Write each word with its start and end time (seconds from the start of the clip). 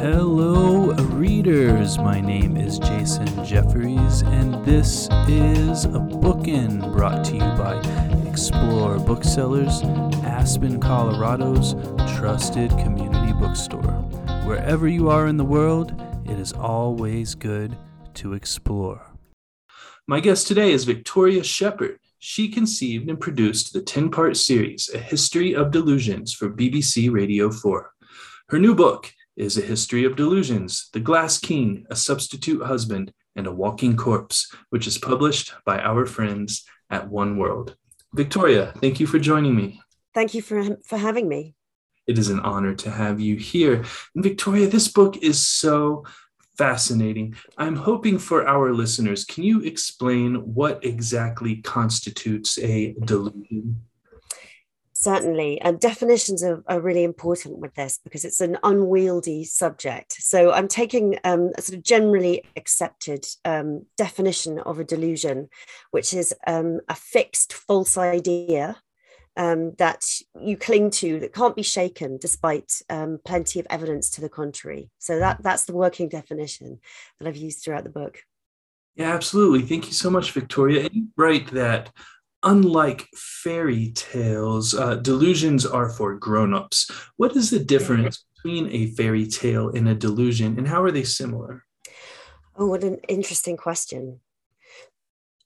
Hello, 0.00 0.92
readers. 0.92 1.98
My 1.98 2.20
name 2.20 2.56
is 2.56 2.78
Jason 2.78 3.26
Jeffries, 3.44 4.22
and 4.22 4.64
this 4.64 5.08
is 5.26 5.86
a 5.86 5.98
bookin 5.98 6.78
brought 6.92 7.24
to 7.24 7.32
you 7.32 7.40
by 7.40 7.80
Explore 8.28 9.00
Booksellers, 9.00 9.82
Aspen, 10.22 10.78
Colorado's 10.78 11.74
trusted 12.16 12.70
community 12.78 13.32
bookstore. 13.32 13.90
Wherever 14.46 14.86
you 14.86 15.10
are 15.10 15.26
in 15.26 15.36
the 15.36 15.44
world, 15.44 16.00
it 16.26 16.38
is 16.38 16.52
always 16.52 17.34
good 17.34 17.76
to 18.14 18.34
explore. 18.34 19.04
My 20.06 20.20
guest 20.20 20.46
today 20.46 20.70
is 20.70 20.84
Victoria 20.84 21.42
Shepherd. 21.42 21.98
She 22.20 22.48
conceived 22.48 23.10
and 23.10 23.18
produced 23.18 23.72
the 23.72 23.82
10 23.82 24.12
part 24.12 24.36
series, 24.36 24.88
A 24.94 24.98
History 24.98 25.56
of 25.56 25.72
Delusions, 25.72 26.32
for 26.32 26.48
BBC 26.48 27.12
Radio 27.12 27.50
4. 27.50 27.90
Her 28.50 28.60
new 28.60 28.76
book 28.76 29.12
is 29.38 29.56
A 29.56 29.62
History 29.62 30.04
of 30.04 30.16
Delusions 30.16 30.90
The 30.92 31.00
Glass 31.00 31.38
King, 31.38 31.86
A 31.90 31.96
Substitute 31.96 32.62
Husband, 32.62 33.12
and 33.36 33.46
a 33.46 33.52
Walking 33.52 33.96
Corpse, 33.96 34.52
which 34.70 34.86
is 34.86 34.98
published 34.98 35.54
by 35.64 35.78
our 35.78 36.04
friends 36.04 36.64
at 36.90 37.08
Oneworld. 37.08 37.76
Victoria, 38.12 38.74
thank 38.80 38.98
you 38.98 39.06
for 39.06 39.18
joining 39.18 39.54
me. 39.54 39.80
Thank 40.12 40.34
you 40.34 40.42
for, 40.42 40.76
for 40.84 40.98
having 40.98 41.28
me. 41.28 41.54
It 42.08 42.18
is 42.18 42.30
an 42.30 42.40
honor 42.40 42.74
to 42.74 42.90
have 42.90 43.20
you 43.20 43.36
here. 43.36 43.84
And 44.14 44.24
Victoria, 44.24 44.66
this 44.66 44.88
book 44.88 45.18
is 45.18 45.46
so 45.46 46.04
fascinating. 46.56 47.36
I'm 47.56 47.76
hoping 47.76 48.18
for 48.18 48.48
our 48.48 48.72
listeners, 48.72 49.24
can 49.24 49.44
you 49.44 49.60
explain 49.60 50.34
what 50.54 50.84
exactly 50.84 51.62
constitutes 51.62 52.58
a 52.58 52.94
delusion? 53.04 53.82
Certainly. 55.00 55.60
And 55.60 55.78
definitions 55.78 56.42
are, 56.42 56.64
are, 56.66 56.80
really 56.80 57.04
important 57.04 57.58
with 57.58 57.72
this 57.76 58.00
because 58.02 58.24
it's 58.24 58.40
an 58.40 58.58
unwieldy 58.64 59.44
subject. 59.44 60.14
So 60.14 60.50
I'm 60.50 60.66
taking 60.66 61.20
um, 61.22 61.52
a 61.56 61.62
sort 61.62 61.78
of 61.78 61.84
generally 61.84 62.42
accepted 62.56 63.24
um, 63.44 63.86
definition 63.96 64.58
of 64.58 64.80
a 64.80 64.84
delusion, 64.84 65.50
which 65.92 66.12
is 66.12 66.34
um, 66.48 66.80
a 66.88 66.96
fixed 66.96 67.52
false 67.52 67.96
idea 67.96 68.76
um, 69.36 69.74
that 69.78 70.04
you 70.42 70.56
cling 70.56 70.90
to 70.90 71.20
that 71.20 71.32
can't 71.32 71.54
be 71.54 71.62
shaken 71.62 72.18
despite 72.20 72.82
um, 72.90 73.20
plenty 73.24 73.60
of 73.60 73.68
evidence 73.70 74.10
to 74.10 74.20
the 74.20 74.28
contrary. 74.28 74.90
So 74.98 75.20
that 75.20 75.44
that's 75.44 75.66
the 75.66 75.76
working 75.76 76.08
definition 76.08 76.80
that 77.20 77.28
I've 77.28 77.36
used 77.36 77.62
throughout 77.62 77.84
the 77.84 77.90
book. 77.90 78.18
Yeah, 78.96 79.14
absolutely. 79.14 79.62
Thank 79.62 79.86
you 79.86 79.92
so 79.92 80.10
much, 80.10 80.32
Victoria. 80.32 80.86
And 80.86 80.92
you 80.92 81.06
write 81.16 81.52
that 81.52 81.92
unlike 82.42 83.06
fairy 83.14 83.90
tales, 83.94 84.74
uh, 84.74 84.96
delusions 84.96 85.66
are 85.66 85.88
for 85.88 86.14
grown-ups. 86.14 86.90
What 87.16 87.36
is 87.36 87.50
the 87.50 87.58
difference 87.58 88.24
between 88.36 88.68
a 88.70 88.86
fairy 88.92 89.26
tale 89.26 89.70
and 89.70 89.88
a 89.88 89.94
delusion, 89.94 90.58
and 90.58 90.68
how 90.68 90.82
are 90.82 90.90
they 90.90 91.04
similar? 91.04 91.64
Oh, 92.56 92.66
what 92.66 92.84
an 92.84 92.98
interesting 93.08 93.56
question. 93.56 94.20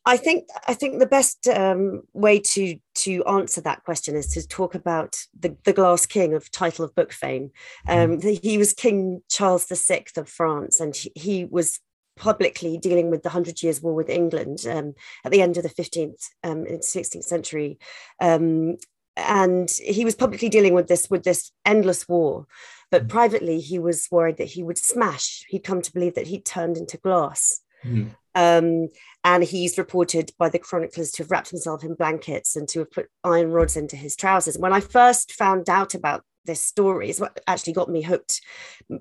I 0.05 0.17
think 0.17 0.49
I 0.67 0.75
think 0.75 0.99
the 0.99 1.07
best 1.07 1.47
um, 1.47 2.03
way 2.13 2.41
to 2.41 2.77
to 2.95 3.25
answer 3.25 3.61
that 3.61 3.85
question 3.85 4.17
is 4.17 4.27
to 4.29 4.47
talk 4.47 4.75
about 4.75 5.17
the, 5.39 5.57
the 5.65 5.73
Glass 5.73 6.07
King 6.07 6.35
of 6.35 6.51
title 6.51 6.85
of 6.85 6.95
book 6.95 7.13
fame. 7.13 7.53
Um, 7.87 8.19
mm. 8.19 8.43
he 8.43 8.59
was 8.59 8.73
King 8.73 9.23
Charles 9.29 9.67
VI 9.67 10.07
of 10.17 10.29
France, 10.29 10.81
and 10.81 10.97
he 11.15 11.45
was 11.45 11.79
publicly 12.17 12.79
dealing 12.79 13.11
with 13.11 13.23
the 13.23 13.31
Hundred 13.31 13.63
Years' 13.63 13.83
War 13.83 13.95
with 13.95 14.09
England 14.09 14.67
um, 14.69 14.95
at 15.25 15.33
the 15.33 15.43
end 15.43 15.57
of 15.57 15.63
the 15.63 15.69
15th 15.69 16.29
um, 16.45 16.65
and 16.67 16.81
16th 16.81 17.25
century. 17.25 17.79
Um, 18.21 18.77
and 19.17 19.71
he 19.71 20.05
was 20.05 20.15
publicly 20.15 20.49
dealing 20.49 20.75
with 20.75 20.89
this 20.89 21.11
with 21.11 21.23
this 21.23 21.53
endless 21.67 22.09
war 22.09 22.47
but 22.91 23.07
mm. 23.07 23.09
privately 23.11 23.61
he 23.61 23.79
was 23.79 24.09
worried 24.11 24.39
that 24.39 24.49
he 24.49 24.63
would 24.63 24.79
smash 24.79 25.45
he'd 25.49 25.65
come 25.65 25.83
to 25.83 25.93
believe 25.93 26.15
that 26.15 26.29
he'd 26.29 26.47
turned 26.47 26.79
into 26.79 26.97
glass 26.97 27.61
mm. 27.85 28.09
Um, 28.35 28.89
and 29.25 29.45
he's 29.45 29.79
reported 29.79 30.33
by 30.39 30.49
the 30.49 30.59
chroniclers 30.59 31.11
to 31.13 31.23
have 31.23 31.31
wrapped 31.31 31.51
himself 31.51 31.85
in 31.85 31.95
blankets 31.95 32.57
and 32.57 32.69
to 32.69 32.81
have 32.81 32.91
put 32.91 33.09
iron 33.23 33.51
rods 33.51 33.77
into 33.77 33.97
his 33.97 34.17
trousers. 34.17 34.59
When 34.59 34.73
I 34.73 34.81
first 34.81 35.33
found 35.33 35.69
out 35.69 35.95
about 35.95 36.25
this 36.45 36.61
story, 36.61 37.11
is 37.11 37.21
what 37.21 37.39
actually 37.47 37.75
got 37.75 37.89
me 37.89 38.03
hooked, 38.03 38.41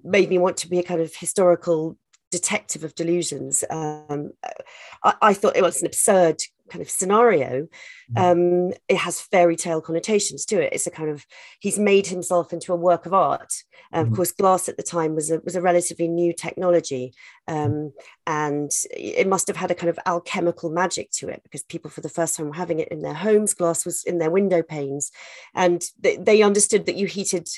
made 0.04 0.30
me 0.30 0.38
want 0.38 0.58
to 0.58 0.70
be 0.70 0.80
a 0.80 0.84
kind 0.84 1.02
of 1.02 1.16
historical 1.16 1.98
detective 2.32 2.84
of 2.84 2.96
delusions. 2.96 3.64
Um, 3.70 4.32
I, 5.04 5.14
I, 5.22 5.34
thought 5.34 5.58
it 5.58 5.62
was 5.62 5.82
an 5.82 5.88
absurd 5.88 6.42
kind 6.72 6.82
of 6.82 6.90
scenario. 6.90 7.68
Mm. 8.16 8.32
Um, 8.72 8.74
it 8.88 8.98
has 8.98 9.20
fairy 9.20 9.56
tale 9.56 9.82
connotations 9.82 10.46
to 10.46 10.62
it. 10.62 10.74
It's 10.74 10.88
a 10.88 10.92
kind 10.92 11.10
of 11.10 11.26
he's 11.60 11.78
made 11.78 12.08
himself 12.08 12.54
into 12.54 12.74
a 12.74 12.78
work 12.78 13.06
of 13.06 13.14
art. 13.14 13.50
Mm-hmm. 13.94 14.00
Of 14.00 14.16
course, 14.16 14.32
glass 14.32 14.70
at 14.70 14.78
the 14.78 14.84
time 14.84 15.14
was 15.14 15.30
a 15.30 15.40
was 15.42 15.56
a 15.56 15.62
relatively 15.62 16.08
new 16.08 16.34
technology, 16.34 17.14
um, 17.48 17.92
and 18.26 18.72
it 18.92 19.28
must 19.28 19.48
have 19.48 19.58
had 19.58 19.72
a 19.72 19.76
kind 19.76 19.90
of 19.90 20.00
alchemical 20.06 20.70
magic 20.70 21.12
to 21.12 21.28
it 21.28 21.42
because 21.44 21.64
people 21.64 21.92
for 21.92 22.02
the 22.02 22.10
first 22.10 22.38
time 22.38 22.48
were 22.48 22.54
having 22.54 22.80
it 22.80 22.88
in 22.88 23.02
their 23.02 23.14
homes. 23.14 23.54
Glass 23.54 23.86
was 23.86 24.04
in 24.06 24.18
their 24.18 24.32
window 24.32 24.64
panes, 24.64 25.12
and 25.54 25.84
they, 26.00 26.16
they 26.16 26.42
understood 26.42 26.86
that 26.86 26.96
you 26.96 27.06
heated 27.06 27.50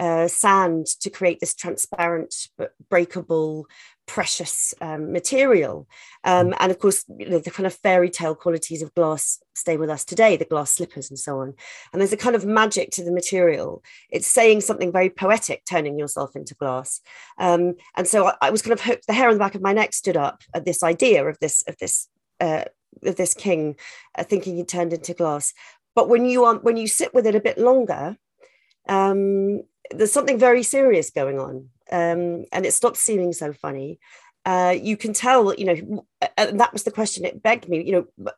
uh, 0.00 0.26
sand 0.26 0.86
to 0.86 1.10
create 1.10 1.40
this 1.40 1.54
transparent 1.54 2.34
but 2.56 2.72
breakable 2.88 3.66
precious 4.10 4.74
um, 4.80 5.12
material. 5.12 5.86
Um, 6.24 6.48
mm. 6.48 6.56
and 6.58 6.72
of 6.72 6.80
course, 6.80 7.04
you 7.16 7.28
know, 7.28 7.38
the 7.38 7.52
kind 7.52 7.66
of 7.66 7.74
fairy 7.74 8.10
tale 8.10 8.34
qualities 8.34 8.82
of 8.82 8.92
glass 8.94 9.40
stay 9.54 9.76
with 9.76 9.88
us 9.88 10.04
today, 10.04 10.36
the 10.36 10.44
glass 10.44 10.72
slippers 10.72 11.10
and 11.10 11.18
so 11.18 11.38
on. 11.38 11.54
And 11.92 12.00
there's 12.02 12.12
a 12.12 12.16
kind 12.16 12.34
of 12.34 12.44
magic 12.44 12.90
to 12.92 13.04
the 13.04 13.12
material. 13.12 13.84
It's 14.10 14.26
saying 14.26 14.62
something 14.62 14.90
very 14.90 15.10
poetic, 15.10 15.62
turning 15.64 15.96
yourself 15.96 16.34
into 16.34 16.56
glass. 16.56 17.00
Um, 17.38 17.74
and 17.96 18.08
so 18.08 18.26
I, 18.26 18.34
I, 18.42 18.50
was 18.50 18.62
kind 18.62 18.72
of 18.72 18.80
hooked, 18.80 19.06
the 19.06 19.12
hair 19.12 19.28
on 19.28 19.34
the 19.34 19.38
back 19.38 19.54
of 19.54 19.62
my 19.62 19.72
neck 19.72 19.92
stood 19.92 20.16
up 20.16 20.42
at 20.54 20.64
this 20.64 20.82
idea 20.82 21.24
of 21.24 21.38
this, 21.40 21.62
of 21.68 21.76
this, 21.78 22.08
uh, 22.40 22.64
of 23.04 23.14
this 23.14 23.32
king 23.32 23.76
uh, 24.18 24.24
thinking 24.24 24.56
he 24.56 24.64
turned 24.64 24.92
into 24.92 25.14
glass. 25.14 25.54
But 25.94 26.08
when 26.08 26.24
you 26.24 26.46
um, 26.46 26.58
when 26.58 26.76
you 26.76 26.86
sit 26.86 27.14
with 27.14 27.26
it 27.26 27.34
a 27.34 27.40
bit 27.40 27.58
longer, 27.58 28.16
um, 28.88 29.62
there's 29.90 30.12
something 30.12 30.38
very 30.38 30.62
serious 30.62 31.10
going 31.10 31.38
on 31.38 31.68
um, 31.92 32.44
and 32.52 32.66
it 32.66 32.72
stopped 32.72 32.96
seeming 32.96 33.32
so 33.32 33.52
funny. 33.52 33.98
Uh, 34.46 34.74
you 34.80 34.96
can 34.96 35.12
tell 35.12 35.54
you 35.54 35.66
know 35.66 36.06
and 36.38 36.58
that 36.58 36.72
was 36.72 36.84
the 36.84 36.90
question 36.90 37.26
it 37.26 37.42
begged 37.42 37.68
me 37.68 37.84
you 37.84 37.92
know 37.92 38.32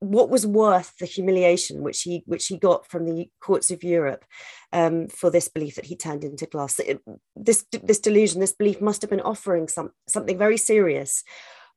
what 0.00 0.30
was 0.30 0.46
worth 0.46 0.96
the 0.98 1.04
humiliation 1.04 1.82
which 1.82 2.02
he 2.02 2.22
which 2.26 2.46
he 2.46 2.56
got 2.56 2.86
from 2.86 3.04
the 3.04 3.30
courts 3.40 3.70
of 3.70 3.84
Europe 3.84 4.24
um, 4.72 5.08
for 5.08 5.30
this 5.30 5.48
belief 5.48 5.74
that 5.76 5.84
he 5.84 5.94
turned 5.94 6.24
into 6.24 6.46
glass? 6.46 6.80
It, 6.80 7.00
this 7.36 7.66
this 7.82 8.00
delusion 8.00 8.40
this 8.40 8.52
belief 8.52 8.80
must 8.80 9.02
have 9.02 9.10
been 9.10 9.20
offering 9.20 9.68
some 9.68 9.90
something 10.08 10.38
very 10.38 10.56
serious 10.56 11.22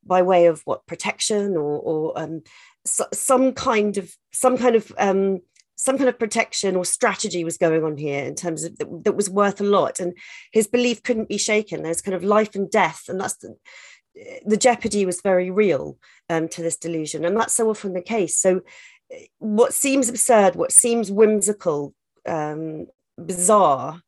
by 0.06 0.22
way 0.22 0.48
of 0.48 0.62
what 0.66 0.88
protection 0.88 1.56
or, 1.56 1.80
or 1.80 2.20
um, 2.20 2.42
so, 2.86 3.06
some 3.14 3.54
kind 3.54 3.98
of 3.98 4.16
some 4.32 4.58
kind 4.58 4.76
of 4.76 4.92
um, 4.98 5.42
some 5.84 5.98
kind 5.98 6.08
of 6.08 6.18
protection 6.18 6.78
or 6.78 6.86
strategy 6.86 7.44
was 7.44 7.58
going 7.58 7.84
on 7.84 7.98
here 7.98 8.24
in 8.24 8.36
terms 8.36 8.64
of 8.64 8.78
that, 8.78 9.04
that 9.04 9.16
was 9.16 9.30
worth 9.30 9.60
a 9.60 9.66
lot. 9.66 10.00
And 10.00 10.18
his 10.54 10.66
belief 10.66 11.04
couldn't 11.04 11.28
be 11.28 11.38
shaken. 11.38 11.84
There's 11.84 12.02
kind 12.02 12.16
of 12.16 12.24
life 12.24 12.56
and 12.56 12.72
death 12.72 13.04
and 13.10 13.20
that's 13.20 13.36
the, 13.36 13.58
the 14.46 14.56
jeopardy 14.58 15.06
was 15.06 15.20
very 15.22 15.52
real 15.52 15.98
um, 16.30 16.48
to 16.50 16.62
this 16.62 16.78
delusion. 16.78 17.26
And 17.26 17.36
that's 17.36 17.54
so 17.54 17.70
often 17.70 17.94
the 17.94 18.02
case. 18.02 18.38
So 18.38 18.62
what 19.40 19.74
seems 19.74 20.08
absurd 20.10 20.56
what 20.56 20.72
seems 20.72 21.12
whimsical 21.12 21.94
um, 22.26 22.88
bizarre 23.18 24.02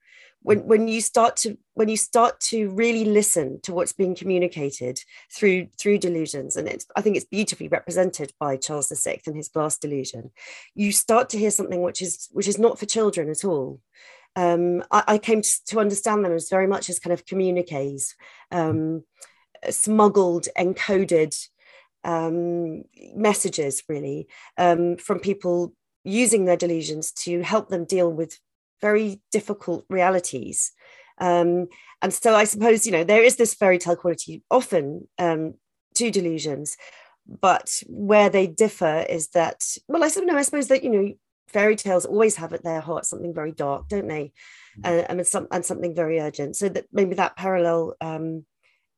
when 0.46 0.60
when 0.68 0.88
you 0.88 1.02
start 1.02 1.36
to 1.36 1.58
when 1.74 1.90
you 1.90 1.98
start 1.98 2.40
to 2.40 2.70
really 2.70 3.04
listen 3.04 3.60
to 3.62 3.74
what's 3.74 3.94
being 3.94 4.16
communicated 4.16 5.00
through 5.34 5.68
through 5.80 5.98
delusions 5.98 6.56
and 6.56 6.68
it's 6.68 6.86
i 6.96 7.02
think 7.02 7.16
it's 7.16 7.26
beautifully 7.26 7.68
represented 7.68 8.32
by 8.40 8.56
charles 8.56 8.92
vi 9.04 9.20
and 9.26 9.36
his 9.36 9.50
glass 9.50 9.78
delusion 9.80 10.32
you 10.76 10.92
start 10.92 11.30
to 11.30 11.40
hear 11.40 11.50
something 11.50 11.82
which 11.82 12.02
is 12.02 12.30
which 12.32 12.48
is 12.48 12.60
not 12.60 12.78
for 12.80 12.86
children 12.86 13.30
at 13.30 13.44
all. 13.44 13.80
Um, 14.38 14.84
I, 14.92 15.04
I, 15.08 15.18
came 15.18 15.42
to, 15.42 15.66
to, 15.68 15.80
understand 15.80 16.26
them 16.26 16.34
as 16.34 16.50
very 16.50 16.68
much 16.68 16.90
as 16.90 17.00
kind 17.00 17.14
of 17.14 17.26
communiques 17.26 18.16
um, 18.52 19.06
smuggled 19.70 20.50
encoded 20.58 21.34
um, 22.04 22.84
messages 23.16 23.82
really 23.88 24.28
um, 24.58 24.98
from 24.98 25.20
people 25.20 25.74
using 26.04 26.44
their 26.44 26.58
delusions 26.58 27.14
to 27.24 27.42
help 27.44 27.70
them 27.70 27.86
deal 27.86 28.12
with 28.12 28.38
very 28.82 29.22
difficult 29.32 29.86
realities. 29.90 30.72
Um, 31.20 31.68
and 32.02 32.14
so 32.14 32.36
I 32.36 32.44
suppose, 32.44 32.86
you 32.86 32.92
know, 32.92 33.04
there 33.04 33.24
is 33.24 33.38
this 33.38 33.54
fairy 33.54 33.78
tale 33.78 33.96
quality 33.96 34.44
often 34.52 35.08
um, 35.18 35.56
to 35.96 36.12
delusions, 36.12 36.78
but 37.28 37.82
where 37.88 38.30
they 38.30 38.48
differ 38.48 39.06
is 39.10 39.30
that, 39.30 39.64
well, 39.88 40.04
I 40.04 40.10
suppose, 40.10 40.28
no, 40.28 40.38
I 40.38 40.42
suppose 40.44 40.68
that, 40.68 40.84
you 40.84 40.90
know, 40.90 41.14
fairy 41.48 41.76
tales 41.76 42.06
always 42.06 42.36
have 42.36 42.54
at 42.54 42.64
their 42.64 42.82
heart 42.82 43.06
something 43.06 43.34
very 43.34 43.52
dark, 43.52 43.88
don't 43.88 44.08
they? 44.08 44.34
And, 44.84 45.26
some, 45.26 45.48
and 45.52 45.64
something 45.64 45.96
very 45.96 46.20
urgent. 46.20 46.58
So 46.58 46.68
that 46.68 46.86
maybe 46.92 47.16
that 47.16 47.38
parallel, 47.38 47.96
um, 48.02 48.46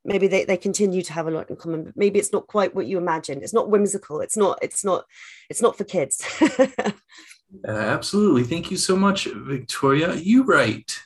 maybe 0.04 0.28
they, 0.28 0.44
they 0.44 0.58
continue 0.58 1.04
to 1.04 1.14
have 1.14 1.28
a 1.28 1.32
lot 1.32 1.52
in 1.52 1.56
common, 1.56 1.84
but 1.84 1.96
maybe 1.96 2.18
it's 2.18 2.34
not 2.34 2.48
quite 2.48 2.74
what 2.74 2.88
you 2.88 2.98
imagine. 2.98 3.44
It's 3.44 3.54
not 3.54 3.70
whimsical. 3.70 4.22
It's 4.22 4.36
not, 4.36 4.58
it's 4.64 4.84
not, 4.84 5.06
it's 5.52 5.62
not 5.62 5.78
for 5.78 5.84
kids. 5.84 6.26
Uh, 7.68 7.72
absolutely. 7.72 8.44
Thank 8.44 8.72
you 8.72 8.78
so 8.78 8.96
much, 8.96 9.26
Victoria. 9.26 10.16
You 10.16 10.44
write 10.44 11.00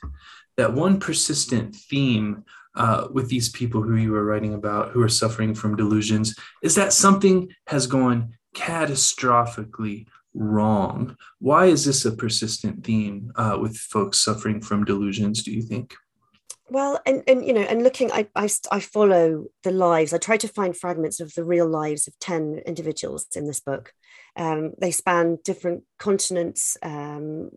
that 0.56 0.72
one 0.72 1.00
persistent 1.00 1.74
theme 1.74 2.44
uh, 2.74 3.08
with 3.10 3.28
these 3.28 3.48
people 3.48 3.82
who 3.82 3.96
you 3.96 4.12
were 4.12 4.24
writing 4.24 4.54
about 4.54 4.90
who 4.90 5.02
are 5.02 5.08
suffering 5.08 5.54
from 5.54 5.76
delusions 5.76 6.34
is 6.62 6.74
that 6.74 6.92
something 6.92 7.48
has 7.66 7.86
gone 7.86 8.34
catastrophically 8.54 10.06
wrong. 10.34 11.16
Why 11.38 11.66
is 11.66 11.84
this 11.84 12.04
a 12.04 12.12
persistent 12.12 12.84
theme 12.84 13.32
uh, 13.36 13.58
with 13.60 13.76
folks 13.76 14.18
suffering 14.18 14.60
from 14.60 14.84
delusions, 14.84 15.42
do 15.42 15.52
you 15.52 15.62
think? 15.62 15.94
Well, 16.70 17.00
and, 17.04 17.22
and 17.26 17.46
you 17.46 17.52
know, 17.52 17.60
and 17.60 17.82
looking, 17.82 18.10
I, 18.12 18.28
I, 18.34 18.48
I 18.70 18.80
follow 18.80 19.44
the 19.62 19.72
lives. 19.72 20.14
I 20.14 20.18
try 20.18 20.38
to 20.38 20.48
find 20.48 20.74
fragments 20.74 21.20
of 21.20 21.34
the 21.34 21.44
real 21.44 21.68
lives 21.68 22.08
of 22.08 22.18
10 22.18 22.62
individuals 22.64 23.26
in 23.36 23.46
this 23.46 23.60
book. 23.60 23.92
Um, 24.36 24.72
they 24.78 24.90
span 24.90 25.38
different 25.44 25.84
continents, 25.98 26.76
um, 26.82 27.50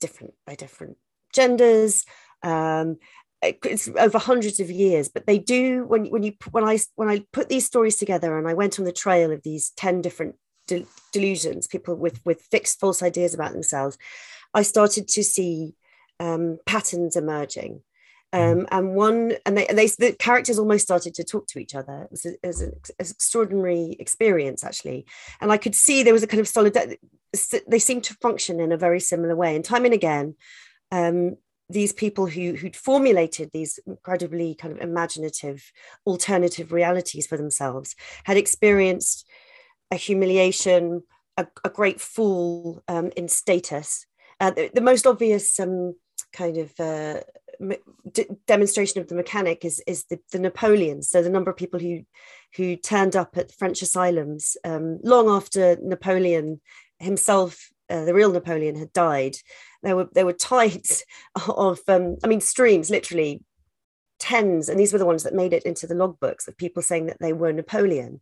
different 0.00 0.34
by 0.46 0.54
different 0.54 0.96
genders, 1.32 2.04
um, 2.42 2.96
it's 3.40 3.88
over 3.96 4.18
hundreds 4.18 4.58
of 4.58 4.68
years 4.68 5.08
but 5.08 5.24
they 5.24 5.38
do 5.38 5.84
when 5.84 6.06
when 6.06 6.24
you 6.24 6.32
when 6.50 6.64
i 6.64 6.76
when 6.96 7.08
i 7.08 7.24
put 7.32 7.48
these 7.48 7.64
stories 7.64 7.96
together 7.96 8.36
and 8.36 8.48
i 8.48 8.52
went 8.52 8.80
on 8.80 8.84
the 8.84 8.90
trail 8.90 9.30
of 9.30 9.40
these 9.44 9.70
10 9.76 10.02
different 10.02 10.34
de- 10.66 10.84
delusions 11.12 11.68
people 11.68 11.94
with 11.94 12.20
with 12.24 12.42
fixed 12.50 12.80
false 12.80 13.00
ideas 13.00 13.34
about 13.34 13.52
themselves 13.52 13.96
i 14.54 14.62
started 14.62 15.06
to 15.06 15.22
see 15.22 15.76
um, 16.20 16.58
patterns 16.66 17.16
emerging. 17.16 17.82
Um, 18.32 18.66
and 18.70 18.94
one 18.94 19.32
and 19.46 19.56
they, 19.56 19.66
they 19.66 19.86
the 19.86 20.14
characters 20.18 20.58
almost 20.58 20.84
started 20.84 21.14
to 21.14 21.24
talk 21.24 21.46
to 21.48 21.58
each 21.58 21.74
other. 21.74 22.02
It 22.02 22.10
was, 22.10 22.26
a, 22.26 22.32
it 22.34 22.46
was 22.46 22.60
an, 22.60 22.72
extraordinary 22.98 23.96
experience 23.98 24.62
actually. 24.64 25.06
And 25.40 25.50
i 25.50 25.56
could 25.56 25.74
see 25.74 26.02
there 26.02 26.12
was 26.12 26.22
a 26.22 26.26
kind 26.26 26.40
of 26.40 26.48
solid 26.48 26.76
they 27.66 27.78
seemed 27.78 28.04
to 28.04 28.14
function 28.14 28.60
in 28.60 28.72
a 28.72 28.76
very 28.76 29.00
similar 29.00 29.34
way. 29.34 29.56
And 29.56 29.64
time 29.64 29.84
and 29.84 29.94
again 29.94 30.34
um, 30.92 31.36
these 31.70 31.92
people 31.92 32.26
who 32.26 32.54
who'd 32.54 32.76
formulated 32.76 33.50
these 33.52 33.78
incredibly 33.86 34.54
kind 34.54 34.74
of 34.74 34.80
imaginative 34.80 35.72
alternative 36.06 36.72
realities 36.72 37.26
for 37.26 37.36
themselves 37.36 37.94
had 38.24 38.36
experienced 38.36 39.26
a 39.90 39.96
humiliation 39.96 41.02
a, 41.38 41.46
a 41.64 41.70
great 41.70 42.00
fall 42.00 42.82
um, 42.88 43.10
in 43.16 43.28
status. 43.28 44.06
Uh, 44.40 44.50
the, 44.50 44.70
the, 44.74 44.80
most 44.80 45.06
obvious 45.06 45.58
um, 45.60 45.94
kind 46.32 46.56
of 46.56 46.72
uh, 46.78 47.20
d- 48.12 48.26
demonstration 48.46 49.00
of 49.00 49.08
the 49.08 49.14
mechanic 49.14 49.64
is 49.64 49.82
is 49.86 50.04
the, 50.04 50.18
the 50.32 50.38
Napoleons. 50.38 51.08
So 51.08 51.22
the 51.22 51.30
number 51.30 51.50
of 51.50 51.56
people 51.56 51.80
who 51.80 52.02
who 52.56 52.76
turned 52.76 53.16
up 53.16 53.36
at 53.36 53.52
French 53.52 53.82
asylums 53.82 54.56
um, 54.64 54.98
long 55.02 55.28
after 55.28 55.76
Napoleon 55.82 56.60
himself, 56.98 57.70
uh, 57.90 58.04
the 58.04 58.14
real 58.14 58.32
Napoleon, 58.32 58.76
had 58.76 58.92
died, 58.92 59.36
there 59.82 59.96
were 59.96 60.08
there 60.12 60.26
were 60.26 60.32
tides 60.32 61.04
of 61.48 61.80
um, 61.88 62.16
I 62.22 62.26
mean 62.26 62.40
streams 62.40 62.90
literally 62.90 63.42
tens 64.18 64.68
and 64.68 64.80
these 64.80 64.92
were 64.92 64.98
the 64.98 65.06
ones 65.06 65.22
that 65.22 65.34
made 65.34 65.52
it 65.52 65.62
into 65.62 65.86
the 65.86 65.94
logbooks 65.94 66.48
of 66.48 66.58
people 66.58 66.82
saying 66.82 67.06
that 67.06 67.18
they 67.20 67.32
were 67.32 67.52
Napoleon 67.52 68.20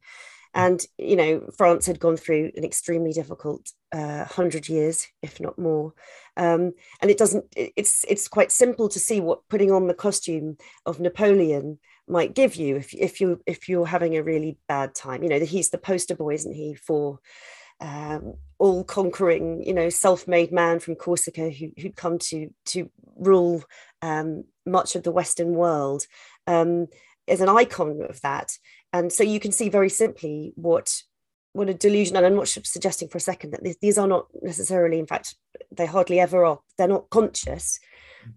and 0.56 0.86
you 0.96 1.14
know 1.14 1.48
France 1.56 1.86
had 1.86 2.00
gone 2.00 2.16
through 2.16 2.50
an 2.56 2.64
extremely 2.64 3.12
difficult 3.12 3.70
uh, 3.92 4.24
hundred 4.24 4.68
years 4.68 5.06
if 5.22 5.38
not 5.38 5.58
more. 5.58 5.92
Um, 6.38 6.72
and 7.00 7.10
it 7.10 7.18
doesn't 7.18 7.44
it's 7.54 8.04
it's 8.08 8.26
quite 8.26 8.50
simple 8.50 8.88
to 8.88 8.98
see 8.98 9.20
what 9.20 9.46
putting 9.48 9.70
on 9.70 9.86
the 9.86 9.94
costume 9.94 10.56
of 10.86 10.98
Napoleon 10.98 11.78
might 12.08 12.34
give 12.34 12.56
you 12.56 12.76
if, 12.76 12.94
if 12.94 13.20
you 13.20 13.40
if 13.46 13.68
you're 13.68 13.86
having 13.86 14.16
a 14.16 14.22
really 14.22 14.58
bad 14.66 14.94
time. 14.94 15.22
You 15.22 15.28
know 15.28 15.40
he's 15.40 15.70
the 15.70 15.78
poster 15.78 16.16
boy 16.16 16.34
isn't 16.34 16.54
he 16.54 16.74
for 16.74 17.20
um, 17.80 18.34
all 18.58 18.84
conquering, 18.84 19.62
you 19.62 19.74
know, 19.74 19.90
self-made 19.90 20.50
man 20.50 20.80
from 20.80 20.94
Corsica 20.94 21.50
who, 21.50 21.72
who'd 21.76 21.96
come 21.96 22.18
to 22.18 22.48
to 22.66 22.90
rule 23.16 23.62
um, 24.00 24.44
much 24.64 24.96
of 24.96 25.02
the 25.02 25.10
Western 25.10 25.52
world, 25.52 26.06
um, 26.46 26.86
is 27.26 27.40
an 27.40 27.48
icon 27.48 28.02
of 28.08 28.20
that. 28.22 28.56
And 28.92 29.12
so 29.12 29.22
you 29.22 29.40
can 29.40 29.52
see 29.52 29.68
very 29.68 29.90
simply 29.90 30.52
what 30.56 31.02
what 31.52 31.68
a 31.70 31.74
delusion. 31.74 32.16
And 32.16 32.26
I'm 32.26 32.34
not 32.36 32.48
suggesting 32.48 33.08
for 33.08 33.18
a 33.18 33.20
second 33.20 33.52
that 33.52 33.80
these 33.80 33.98
are 33.98 34.06
not 34.06 34.26
necessarily, 34.42 34.98
in 34.98 35.06
fact, 35.06 35.34
they 35.72 35.86
hardly 35.86 36.20
ever 36.20 36.44
are. 36.44 36.60
They're 36.76 36.86
not 36.86 37.10
conscious, 37.10 37.80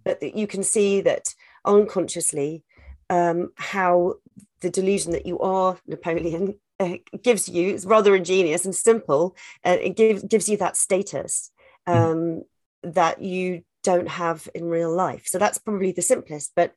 but 0.06 0.22
that 0.22 0.36
you 0.36 0.48
can 0.48 0.64
see 0.64 1.02
that 1.02 1.34
unconsciously 1.66 2.64
um, 3.10 3.52
how 3.56 4.16
the 4.62 4.70
delusion 4.70 5.12
that 5.12 5.26
you 5.26 5.40
are 5.40 5.78
Napoleon 5.88 6.56
uh, 6.80 6.98
gives 7.22 7.50
you 7.50 7.74
it's 7.74 7.86
rather 7.86 8.16
ingenious 8.16 8.66
and 8.66 8.76
simple 8.76 9.36
uh, 9.66 9.78
it 9.82 9.96
gives 9.96 10.24
gives 10.24 10.48
you 10.48 10.58
that 10.58 10.78
status 10.78 11.52
hmm. 11.88 11.94
um, 11.94 12.18
mm. 12.18 12.44
that 12.84 13.22
you 13.22 13.64
don't 13.84 14.10
have 14.10 14.48
in 14.54 14.66
real 14.66 14.94
life 14.94 15.24
so 15.26 15.38
that's 15.38 15.58
probably 15.58 15.92
the 15.92 16.02
simplest 16.02 16.52
but 16.56 16.74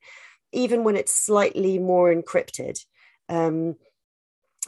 even 0.52 0.84
when 0.84 0.96
it's 0.96 1.14
slightly 1.14 1.78
more 1.78 2.12
encrypted 2.14 2.84
um, 3.28 3.76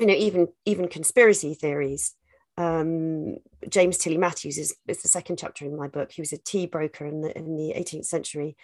you 0.01 0.07
know 0.07 0.15
even 0.15 0.49
even 0.65 0.89
conspiracy 0.89 1.55
theories 1.55 2.15
um, 2.57 3.37
James 3.69 3.99
Tilly 3.99 4.17
Matthews 4.17 4.59
is, 4.59 4.77
is 4.87 5.03
the 5.03 5.09
second 5.09 5.39
chapter 5.39 5.65
in 5.65 5.77
my 5.77 5.89
book. 5.89 6.13
He 6.13 6.23
was 6.23 6.33
a 6.33 6.39
tea 6.39 6.67
broker 6.67 7.05
in 7.05 7.21
the 7.21 7.37
in 7.37 7.57
the 7.57 7.75
18th 7.77 8.05
century, 8.05 8.57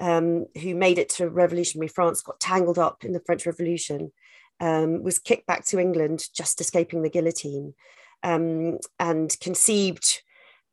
um, 0.00 0.46
who 0.60 0.74
made 0.74 0.98
it 0.98 1.08
to 1.10 1.28
revolutionary 1.28 1.88
France, 1.88 2.22
got 2.22 2.40
tangled 2.40 2.78
up 2.78 3.04
in 3.04 3.12
the 3.12 3.22
French 3.26 3.44
Revolution, 3.46 4.12
um, 4.60 5.02
was 5.02 5.18
kicked 5.18 5.46
back 5.46 5.64
to 5.66 5.80
England, 5.80 6.24
just 6.34 6.60
escaping 6.60 7.02
the 7.02 7.10
guillotine, 7.10 7.74
um, 8.22 8.78
and 9.00 9.36
conceived 9.40 10.22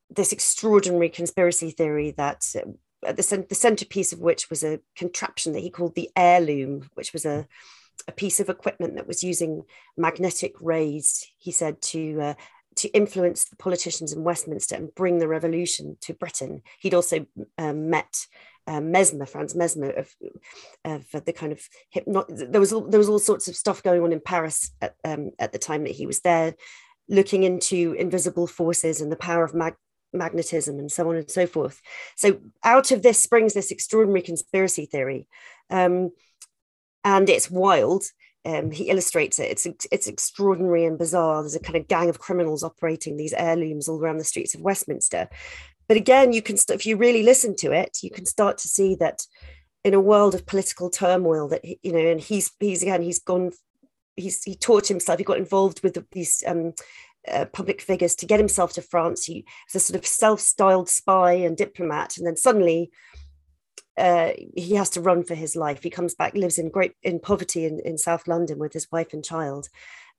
this 0.10 0.32
extraordinary 0.32 1.10
conspiracy 1.10 1.72
theory 1.72 2.12
that 2.18 2.44
uh, 3.06 3.12
the, 3.12 3.46
the 3.48 3.56
centerpiece 3.56 4.14
of 4.14 4.20
which 4.20 4.50
was 4.50 4.64
a 4.64 4.80
contraption 4.96 5.54
that 5.54 5.62
he 5.62 5.70
called 5.70 5.96
the 5.96 6.10
Air 6.16 6.42
Loom, 6.42 6.90
which 6.96 7.14
was 7.14 7.26
a, 7.26 7.48
a 8.08 8.12
piece 8.12 8.40
of 8.40 8.50
equipment 8.50 8.96
that 8.96 9.08
was 9.08 9.24
using 9.24 9.64
magnetic 9.98 10.56
rays, 10.62 11.28
he 11.38 11.52
said, 11.52 11.82
to 11.82 12.22
uh, 12.22 12.34
to 12.76 12.88
influence 12.90 13.46
the 13.46 13.58
politicians 13.58 14.14
in 14.14 14.24
Westminster 14.24 14.76
and 14.76 14.96
bring 14.96 15.20
the 15.20 15.28
revolution 15.28 15.98
to 16.02 16.14
Britain. 16.14 16.62
He'd 16.80 16.94
also 16.94 17.26
um, 17.58 17.90
met 17.90 18.26
um, 18.68 18.92
Mesmer, 18.92 19.26
Franz 19.26 19.54
Mesmer, 19.54 19.90
of, 19.90 20.16
of 20.86 21.26
the 21.26 21.34
kind 21.34 21.52
of 21.52 21.62
hypnot. 21.94 22.28
There 22.30 22.62
was 22.62 22.72
all, 22.72 22.82
there 22.82 23.00
was 23.00 23.10
all 23.10 23.20
sorts 23.20 23.48
of 23.50 23.56
stuff 23.56 23.84
going 23.84 24.02
on 24.02 24.14
in 24.14 24.22
Paris 24.22 24.72
at, 24.82 24.96
um, 25.04 25.32
at 25.40 25.52
the 25.52 25.60
time 25.60 25.84
that 25.84 25.96
he 25.96 26.06
was 26.06 26.22
there, 26.22 26.56
looking 27.10 27.44
into 27.44 27.94
invisible 27.94 28.48
forces 28.48 29.02
and 29.02 29.12
the 29.12 29.18
power 29.18 29.44
of 29.44 29.54
mag- 29.54 29.76
magnetism 30.14 30.80
and 30.80 30.92
so 30.92 31.10
on 31.10 31.16
and 31.16 31.30
so 31.30 31.46
forth. 31.48 31.82
So 32.16 32.40
out 32.64 32.92
of 32.92 33.04
this 33.04 33.22
springs 33.22 33.54
this 33.54 33.72
extraordinary 33.72 34.22
conspiracy 34.22 34.86
theory, 34.86 35.28
um, 35.70 36.12
and 37.04 37.30
it's 37.30 37.50
wild. 37.50 38.04
Um, 38.46 38.72
he 38.72 38.90
illustrates 38.90 39.38
it. 39.38 39.52
It's 39.52 39.68
it's 39.92 40.08
extraordinary 40.08 40.86
and 40.86 40.98
bizarre. 40.98 41.42
There's 41.42 41.56
a 41.56 41.60
kind 41.60 41.76
of 41.76 41.88
gang 41.88 42.10
of 42.10 42.20
criminals 42.20 42.64
operating 42.64 43.18
these 43.18 43.34
Air 43.34 43.56
Looms 43.56 43.90
all 43.90 44.00
around 44.00 44.18
the 44.18 44.24
streets 44.24 44.56
of 44.56 44.62
Westminster, 44.62 45.28
but 45.90 45.98
again, 45.98 46.32
you 46.34 46.44
can 46.44 46.56
st- 46.56 46.80
if 46.80 46.86
you 46.86 46.96
really 46.96 47.24
listen 47.24 47.56
to 47.58 47.72
it, 47.72 47.98
you 48.04 48.12
can 48.12 48.26
start 48.26 48.60
to 48.60 48.68
see 48.70 48.96
that 48.96 49.26
in 49.84 49.96
a 49.96 50.00
world 50.00 50.36
of 50.36 50.46
political 50.46 50.90
turmoil 50.90 51.48
that 51.50 51.66
you 51.66 51.92
know, 51.92 51.98
and 51.98 52.22
he's 52.22 52.52
he's 52.60 52.84
again 52.84 53.02
he's 53.02 53.18
gone, 53.18 53.52
he's 54.16 54.44
he 54.44 54.56
taught 54.56 54.88
himself, 54.88 55.18
he 55.18 55.26
got 55.26 55.40
involved 55.40 55.82
with 55.84 55.98
these 56.12 56.44
um, 56.46 56.74
uh, 57.28 57.46
public 57.46 57.82
figures 57.82 58.16
to 58.16 58.26
get 58.26 58.40
himself 58.40 58.74
to 58.74 58.82
France. 58.82 59.26
He 59.26 59.46
was 59.68 59.82
a 59.82 59.86
sort 59.86 60.00
of 60.00 60.06
self-styled 60.06 60.90
spy 60.90 61.34
and 61.34 61.58
diplomat, 61.58 62.18
and 62.18 62.26
then 62.26 62.38
suddenly. 62.38 62.92
Uh, 63.98 64.32
he 64.56 64.76
has 64.76 64.90
to 64.90 65.02
run 65.02 65.26
for 65.26 65.36
his 65.36 65.58
life. 65.58 65.84
He 65.84 65.90
comes 65.90 66.16
back, 66.16 66.34
lives 66.34 66.58
in 66.58 66.70
great 66.70 66.94
in 67.04 67.20
poverty 67.20 67.66
in, 67.66 67.82
in 67.84 67.98
South 67.98 68.30
London 68.30 68.58
with 68.58 68.72
his 68.72 68.90
wife 68.90 69.12
and 69.12 69.26
child. 69.26 69.68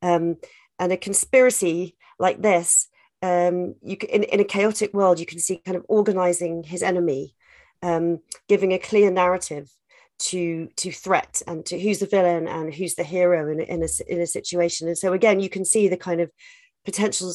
Um, 0.02 0.36
and 0.78 0.92
a 0.92 0.98
conspiracy 0.98 1.96
like 2.18 2.42
this 2.42 2.90
um, 3.22 3.74
you 3.82 3.96
can, 3.96 4.08
in, 4.08 4.22
in 4.24 4.40
a 4.40 4.44
chaotic 4.44 4.94
world, 4.94 5.20
you 5.20 5.26
can 5.26 5.38
see 5.38 5.60
kind 5.64 5.76
of 5.76 5.84
organizing 5.88 6.62
his 6.62 6.82
enemy, 6.82 7.34
um, 7.82 8.20
giving 8.48 8.72
a 8.72 8.78
clear 8.78 9.10
narrative 9.10 9.70
to 10.18 10.68
to 10.76 10.92
threat 10.92 11.40
and 11.46 11.64
to 11.64 11.80
who's 11.80 11.98
the 11.98 12.06
villain 12.06 12.46
and 12.46 12.74
who's 12.74 12.94
the 12.94 13.04
hero 13.04 13.50
in, 13.50 13.60
in, 13.60 13.82
a, 13.82 13.88
in 14.06 14.20
a 14.20 14.26
situation. 14.26 14.86
And 14.88 14.96
so 14.96 15.12
again, 15.12 15.40
you 15.40 15.48
can 15.48 15.64
see 15.64 15.88
the 15.88 15.96
kind 15.96 16.20
of 16.20 16.30
potential 16.84 17.32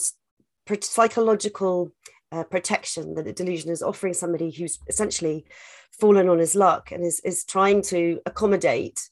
psychological 0.82 1.92
uh, 2.32 2.44
protection 2.44 3.14
that 3.16 3.26
the 3.26 3.34
delusion 3.34 3.72
is 3.72 3.84
offering 3.84 4.14
somebody 4.14 4.52
who's 4.52 4.80
essentially 4.88 5.46
fallen 5.92 6.28
on 6.28 6.40
his 6.40 6.56
luck 6.56 6.92
and 6.92 7.04
is, 7.04 7.20
is 7.22 7.46
trying 7.46 7.82
to 7.82 8.20
accommodate 8.26 9.10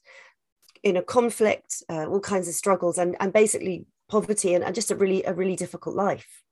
in 0.82 0.96
a 0.96 1.02
conflict, 1.02 1.82
uh, 1.88 2.06
all 2.06 2.20
kinds 2.20 2.48
of 2.48 2.54
struggles 2.54 2.98
and, 2.98 3.16
and 3.20 3.32
basically 3.32 3.86
poverty 4.08 4.54
and, 4.54 4.62
and 4.62 4.74
just 4.74 4.90
a 4.90 4.94
really 4.94 5.24
a 5.24 5.32
really 5.32 5.56
difficult 5.56 5.96
life. 5.96 6.42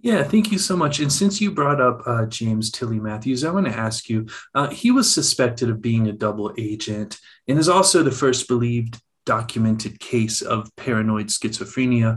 Yeah, 0.00 0.22
thank 0.22 0.52
you 0.52 0.58
so 0.58 0.76
much. 0.76 1.00
And 1.00 1.12
since 1.12 1.40
you 1.40 1.50
brought 1.50 1.80
up 1.80 2.02
uh, 2.06 2.26
James 2.26 2.70
Tilly 2.70 3.00
Matthews, 3.00 3.44
I 3.44 3.50
want 3.50 3.66
to 3.66 3.76
ask 3.76 4.08
you 4.08 4.28
uh, 4.54 4.70
he 4.70 4.92
was 4.92 5.12
suspected 5.12 5.68
of 5.68 5.82
being 5.82 6.06
a 6.06 6.12
double 6.12 6.54
agent 6.56 7.18
and 7.48 7.58
is 7.58 7.68
also 7.68 8.02
the 8.02 8.12
first 8.12 8.46
believed 8.46 9.00
documented 9.28 10.00
case 10.00 10.40
of 10.40 10.74
paranoid 10.76 11.26
schizophrenia. 11.26 12.10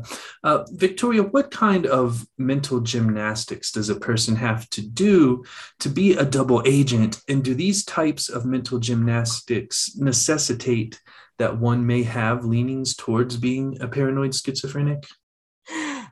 Uh, 0.46 0.64
Victoria, 0.70 1.24
what 1.24 1.52
kind 1.52 1.86
of 1.86 2.26
mental 2.38 2.80
gymnastics 2.80 3.70
does 3.70 3.90
a 3.90 4.00
person 4.00 4.34
have 4.38 4.70
to 4.70 4.82
do 4.82 5.44
to 5.82 5.90
be 5.90 6.14
a 6.14 6.24
double 6.24 6.64
agent? 6.66 7.22
And 7.28 7.44
do 7.44 7.54
these 7.54 7.84
types 7.84 8.30
of 8.30 8.46
mental 8.46 8.80
gymnastics 8.80 9.94
necessitate 9.98 11.02
that 11.38 11.60
one 11.60 11.86
may 11.86 12.04
have 12.04 12.46
leanings 12.46 12.96
towards 12.96 13.36
being 13.36 13.78
a 13.82 13.90
paranoid 13.90 14.34
schizophrenic? 14.34 15.04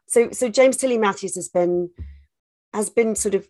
So, 0.08 0.32
so 0.32 0.50
James 0.50 0.76
Tilly 0.76 0.98
Matthews 0.98 1.36
has 1.36 1.50
been 1.50 1.92
has 2.74 2.90
been 2.90 3.16
sort 3.16 3.36
of 3.36 3.48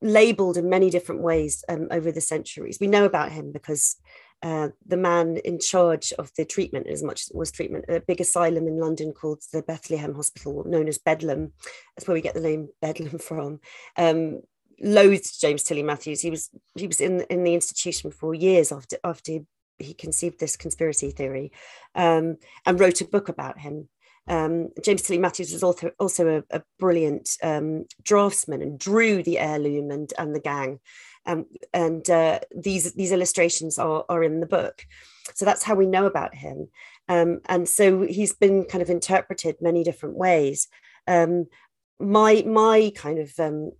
labeled 0.00 0.56
in 0.56 0.68
many 0.68 0.90
different 0.90 1.22
ways 1.22 1.64
um, 1.68 1.88
over 1.90 2.12
the 2.12 2.20
centuries. 2.20 2.78
We 2.80 2.86
know 2.86 3.04
about 3.04 3.32
him 3.32 3.52
because 3.52 3.96
uh, 4.42 4.68
the 4.86 4.96
man 4.96 5.38
in 5.38 5.58
charge 5.58 6.12
of 6.18 6.30
the 6.36 6.44
treatment, 6.44 6.86
as 6.86 7.02
much 7.02 7.22
as 7.22 7.30
it 7.30 7.36
was 7.36 7.50
treatment, 7.50 7.84
a 7.88 8.00
big 8.00 8.20
asylum 8.20 8.68
in 8.68 8.78
London 8.78 9.12
called 9.12 9.42
the 9.52 9.62
Bethlehem 9.62 10.14
Hospital, 10.14 10.64
known 10.64 10.88
as 10.88 10.98
Bedlam. 10.98 11.52
That's 11.96 12.06
where 12.06 12.14
we 12.14 12.20
get 12.20 12.34
the 12.34 12.40
name 12.40 12.68
Bedlam 12.80 13.18
from. 13.18 13.60
Um, 13.96 14.42
loathed 14.80 15.40
James 15.40 15.64
Tilly 15.64 15.82
Matthews. 15.82 16.20
He 16.20 16.30
was 16.30 16.50
he 16.76 16.86
was 16.86 17.00
in 17.00 17.22
in 17.22 17.42
the 17.44 17.54
institution 17.54 18.10
for 18.10 18.34
years 18.34 18.70
after 18.70 18.96
after 19.02 19.40
he 19.78 19.94
conceived 19.94 20.40
this 20.40 20.56
conspiracy 20.56 21.10
theory, 21.10 21.52
um, 21.94 22.36
and 22.66 22.78
wrote 22.78 23.00
a 23.00 23.06
book 23.06 23.28
about 23.28 23.58
him. 23.58 23.88
Um, 24.28 24.68
James 24.84 25.02
Tilly 25.02 25.18
Matthews 25.18 25.52
was 25.52 25.62
also, 25.62 25.90
also 25.98 26.44
a, 26.50 26.58
a 26.58 26.62
brilliant 26.78 27.30
um, 27.42 27.86
draftsman 28.02 28.60
and 28.60 28.78
drew 28.78 29.22
the 29.22 29.38
Air 29.38 29.58
Loom 29.58 29.90
and, 29.90 30.12
and 30.18 30.34
the 30.34 30.40
gang. 30.40 30.80
Um, 31.28 31.46
and 31.72 32.08
uh, 32.10 32.40
these, 32.56 32.94
these 32.94 33.12
illustrations 33.12 33.78
are, 33.78 34.04
are 34.08 34.24
in 34.24 34.40
the 34.40 34.46
book. 34.46 34.84
So 35.34 35.44
that's 35.44 35.62
how 35.62 35.76
we 35.76 35.86
know 35.86 36.06
about 36.06 36.34
him. 36.34 36.68
Um, 37.08 37.40
and 37.46 37.68
so 37.68 38.02
he's 38.02 38.34
been 38.34 38.64
kind 38.64 38.82
of 38.82 38.90
interpreted 38.90 39.56
many 39.60 39.84
different 39.84 40.16
ways. 40.16 40.68
Um, 41.06 41.46
my, 42.00 42.42
my 42.46 42.92
kind 42.96 43.18
of, 43.18 43.32
um, 43.38 43.72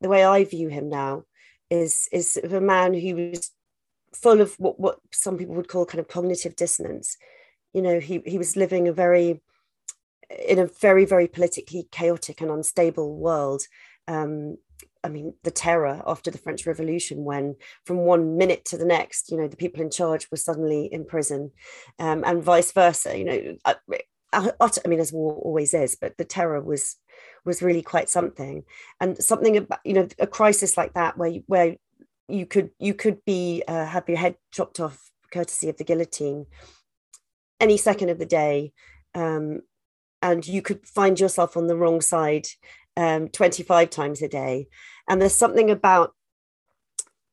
the 0.00 0.08
way 0.08 0.24
I 0.24 0.44
view 0.44 0.68
him 0.68 0.88
now 0.88 1.24
is, 1.70 2.08
is 2.10 2.36
a 2.36 2.60
man 2.60 2.94
who 2.94 3.30
was 3.30 3.50
full 4.14 4.40
of 4.40 4.54
what, 4.58 4.80
what 4.80 4.98
some 5.12 5.36
people 5.38 5.54
would 5.54 5.68
call 5.68 5.86
kind 5.86 6.00
of 6.00 6.08
cognitive 6.08 6.56
dissonance. 6.56 7.16
You 7.72 7.82
know, 7.82 8.00
he, 8.00 8.22
he 8.24 8.38
was 8.38 8.56
living 8.56 8.88
a 8.88 8.92
very 8.92 9.42
in 10.48 10.58
a 10.58 10.66
very, 10.66 11.04
very 11.04 11.28
politically 11.28 11.86
chaotic 11.90 12.40
and 12.40 12.50
unstable 12.50 13.16
world. 13.16 13.62
Um, 14.08 14.56
I 15.04 15.08
mean, 15.08 15.34
the 15.44 15.50
terror 15.50 16.02
after 16.06 16.30
the 16.30 16.38
French 16.38 16.66
Revolution, 16.66 17.24
when 17.24 17.56
from 17.84 17.98
one 17.98 18.36
minute 18.36 18.64
to 18.66 18.78
the 18.78 18.86
next, 18.86 19.30
you 19.30 19.36
know, 19.36 19.46
the 19.46 19.56
people 19.56 19.82
in 19.82 19.90
charge 19.90 20.30
were 20.30 20.36
suddenly 20.36 20.86
in 20.90 21.04
prison, 21.04 21.52
um, 21.98 22.24
and 22.24 22.42
vice 22.42 22.72
versa. 22.72 23.16
You 23.16 23.24
know, 23.24 23.56
I, 23.64 23.76
I, 24.32 24.88
mean, 24.88 25.00
as 25.00 25.12
war 25.12 25.34
always 25.34 25.74
is, 25.74 25.96
but 26.00 26.16
the 26.16 26.24
terror 26.24 26.60
was 26.60 26.96
was 27.44 27.62
really 27.62 27.82
quite 27.82 28.08
something, 28.08 28.64
and 29.00 29.16
something 29.18 29.56
about 29.58 29.80
you 29.84 29.92
know 29.92 30.08
a 30.18 30.26
crisis 30.26 30.76
like 30.76 30.94
that 30.94 31.18
where 31.18 31.28
you, 31.28 31.44
where 31.46 31.76
you 32.28 32.46
could 32.46 32.70
you 32.78 32.94
could 32.94 33.24
be 33.24 33.62
uh, 33.68 33.84
have 33.86 34.08
your 34.08 34.18
head 34.18 34.36
chopped 34.52 34.80
off 34.80 35.10
courtesy 35.32 35.68
of 35.68 35.76
the 35.76 35.84
guillotine 35.84 36.46
any 37.60 37.76
second 37.76 38.08
of 38.08 38.18
the 38.18 38.26
day 38.26 38.72
um, 39.14 39.60
and 40.22 40.46
you 40.46 40.62
could 40.62 40.86
find 40.86 41.18
yourself 41.18 41.56
on 41.56 41.66
the 41.66 41.76
wrong 41.76 42.00
side 42.00 42.46
um, 42.96 43.28
25 43.28 43.90
times 43.90 44.22
a 44.22 44.28
day. 44.28 44.68
And 45.08 45.20
there's 45.20 45.34
something 45.34 45.70
about 45.70 46.14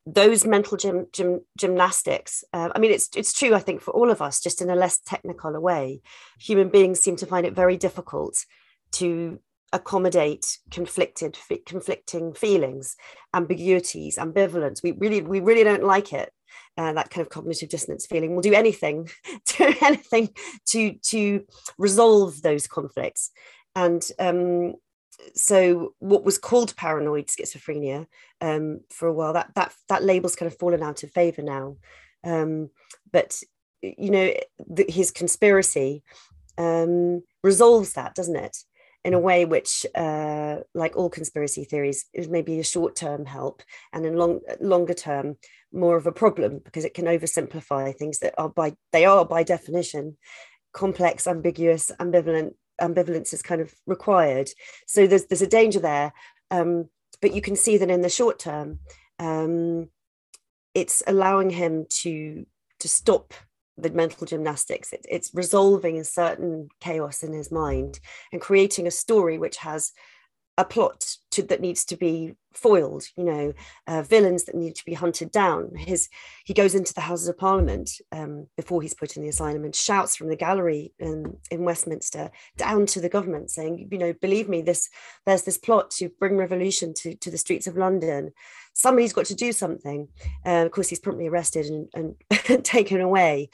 those 0.05 0.45
mental 0.45 0.77
gym, 0.77 1.07
gym, 1.13 1.41
gymnastics. 1.57 2.43
Uh, 2.53 2.69
I 2.75 2.79
mean, 2.79 2.91
it's 2.91 3.09
it's 3.15 3.33
true. 3.33 3.53
I 3.53 3.59
think 3.59 3.81
for 3.81 3.91
all 3.91 4.09
of 4.09 4.21
us, 4.21 4.41
just 4.41 4.61
in 4.61 4.69
a 4.69 4.75
less 4.75 4.99
technical 4.99 5.59
way, 5.61 6.01
human 6.39 6.69
beings 6.69 6.99
seem 6.99 7.15
to 7.17 7.25
find 7.25 7.45
it 7.45 7.53
very 7.53 7.77
difficult 7.77 8.45
to 8.93 9.39
accommodate 9.73 10.59
conflicted 10.69 11.37
conflicting 11.65 12.33
feelings 12.33 12.97
ambiguities 13.33 14.17
ambivalence 14.17 14.83
we 14.83 14.91
really 14.91 15.21
we 15.21 15.39
really 15.39 15.63
don't 15.63 15.83
like 15.83 16.11
it 16.11 16.31
uh, 16.77 16.91
that 16.93 17.09
kind 17.09 17.25
of 17.25 17.29
cognitive 17.29 17.69
dissonance 17.69 18.05
feeling 18.05 18.35
will 18.35 18.41
do 18.41 18.53
anything 18.53 19.09
do 19.57 19.73
anything 19.81 20.29
to 20.65 20.93
to 21.01 21.45
resolve 21.77 22.41
those 22.41 22.67
conflicts 22.67 23.31
and 23.75 24.09
um, 24.19 24.73
so 25.35 25.93
what 25.99 26.23
was 26.23 26.37
called 26.37 26.75
paranoid 26.75 27.27
schizophrenia 27.27 28.07
um, 28.41 28.81
for 28.89 29.07
a 29.07 29.13
while 29.13 29.33
that 29.33 29.51
that 29.55 29.73
that 29.89 30.03
label's 30.03 30.35
kind 30.35 30.51
of 30.51 30.57
fallen 30.57 30.83
out 30.83 31.03
of 31.03 31.11
favor 31.11 31.41
now 31.41 31.75
um, 32.23 32.69
but 33.11 33.41
you 33.81 34.11
know 34.11 34.33
the, 34.67 34.85
his 34.89 35.11
conspiracy 35.11 36.03
um, 36.57 37.23
resolves 37.43 37.93
that 37.93 38.15
doesn't 38.15 38.35
it 38.35 38.57
in 39.03 39.13
a 39.13 39.19
way 39.19 39.45
which, 39.45 39.83
uh, 39.95 40.57
like 40.75 40.95
all 40.95 41.09
conspiracy 41.09 41.63
theories, 41.63 42.05
is 42.13 42.27
maybe 42.27 42.59
a 42.59 42.63
short 42.63 42.95
term 42.95 43.25
help 43.25 43.63
and 43.93 44.05
in 44.05 44.15
long 44.15 44.41
longer 44.59 44.93
term 44.93 45.37
more 45.73 45.97
of 45.97 46.05
a 46.05 46.11
problem 46.11 46.59
because 46.63 46.85
it 46.85 46.93
can 46.93 47.05
oversimplify 47.05 47.95
things 47.95 48.19
that 48.19 48.35
are 48.37 48.49
by 48.49 48.75
they 48.91 49.05
are 49.05 49.25
by 49.25 49.41
definition 49.41 50.17
complex, 50.73 51.27
ambiguous, 51.27 51.91
ambivalent. 51.99 52.53
Ambivalence 52.81 53.33
is 53.33 53.41
kind 53.41 53.61
of 53.61 53.73
required. 53.85 54.49
So 54.87 55.07
there's 55.07 55.25
there's 55.25 55.41
a 55.41 55.47
danger 55.47 55.79
there, 55.79 56.13
um, 56.49 56.89
but 57.21 57.33
you 57.33 57.41
can 57.41 57.55
see 57.55 57.77
that 57.77 57.89
in 57.89 58.01
the 58.01 58.09
short 58.09 58.39
term, 58.39 58.79
um, 59.19 59.89
it's 60.73 61.03
allowing 61.07 61.49
him 61.49 61.85
to 62.01 62.45
to 62.79 62.87
stop 62.87 63.33
the 63.77 63.89
mental 63.89 64.27
gymnastics. 64.27 64.93
It, 64.93 65.05
it's 65.09 65.31
resolving 65.33 65.99
a 65.99 66.03
certain 66.03 66.69
chaos 66.79 67.23
in 67.23 67.33
his 67.33 67.51
mind 67.51 67.99
and 68.31 68.41
creating 68.41 68.87
a 68.87 68.91
story 68.91 69.37
which 69.37 69.57
has 69.57 69.91
a 70.57 70.65
plot 70.65 71.17
to, 71.31 71.43
that 71.43 71.61
needs 71.61 71.85
to 71.85 71.97
be 71.97 72.33
foiled 72.53 73.05
you 73.15 73.23
know 73.23 73.53
uh, 73.87 74.01
villains 74.01 74.43
that 74.43 74.55
need 74.55 74.75
to 74.75 74.85
be 74.85 74.93
hunted 74.93 75.31
down. 75.31 75.71
His 75.75 76.09
he 76.45 76.53
goes 76.53 76.75
into 76.75 76.93
the 76.93 77.01
houses 77.01 77.27
of 77.27 77.37
parliament 77.37 77.91
um, 78.11 78.47
before 78.57 78.81
he's 78.81 78.93
put 78.93 79.15
in 79.15 79.23
the 79.23 79.29
asylum 79.29 79.63
and 79.63 79.75
shouts 79.75 80.15
from 80.15 80.27
the 80.27 80.35
gallery 80.35 80.93
in, 80.99 81.37
in 81.49 81.63
westminster 81.63 82.31
down 82.57 82.85
to 82.87 83.01
the 83.01 83.09
government 83.09 83.51
saying 83.51 83.87
you 83.91 83.97
know 83.97 84.13
believe 84.13 84.49
me 84.49 84.61
this 84.61 84.89
there's 85.25 85.43
this 85.43 85.57
plot 85.57 85.91
to 85.91 86.09
bring 86.19 86.37
revolution 86.37 86.93
to, 86.93 87.15
to 87.15 87.31
the 87.31 87.37
streets 87.37 87.67
of 87.67 87.77
london. 87.77 88.31
Somebody's 88.73 89.13
got 89.13 89.25
to 89.25 89.35
do 89.35 89.51
something. 89.51 90.07
Uh, 90.45 90.65
of 90.65 90.71
course 90.71 90.89
he's 90.89 90.99
promptly 90.99 91.27
arrested 91.27 91.65
and, 91.65 92.15
and 92.47 92.65
taken 92.65 93.01
away. 93.01 93.49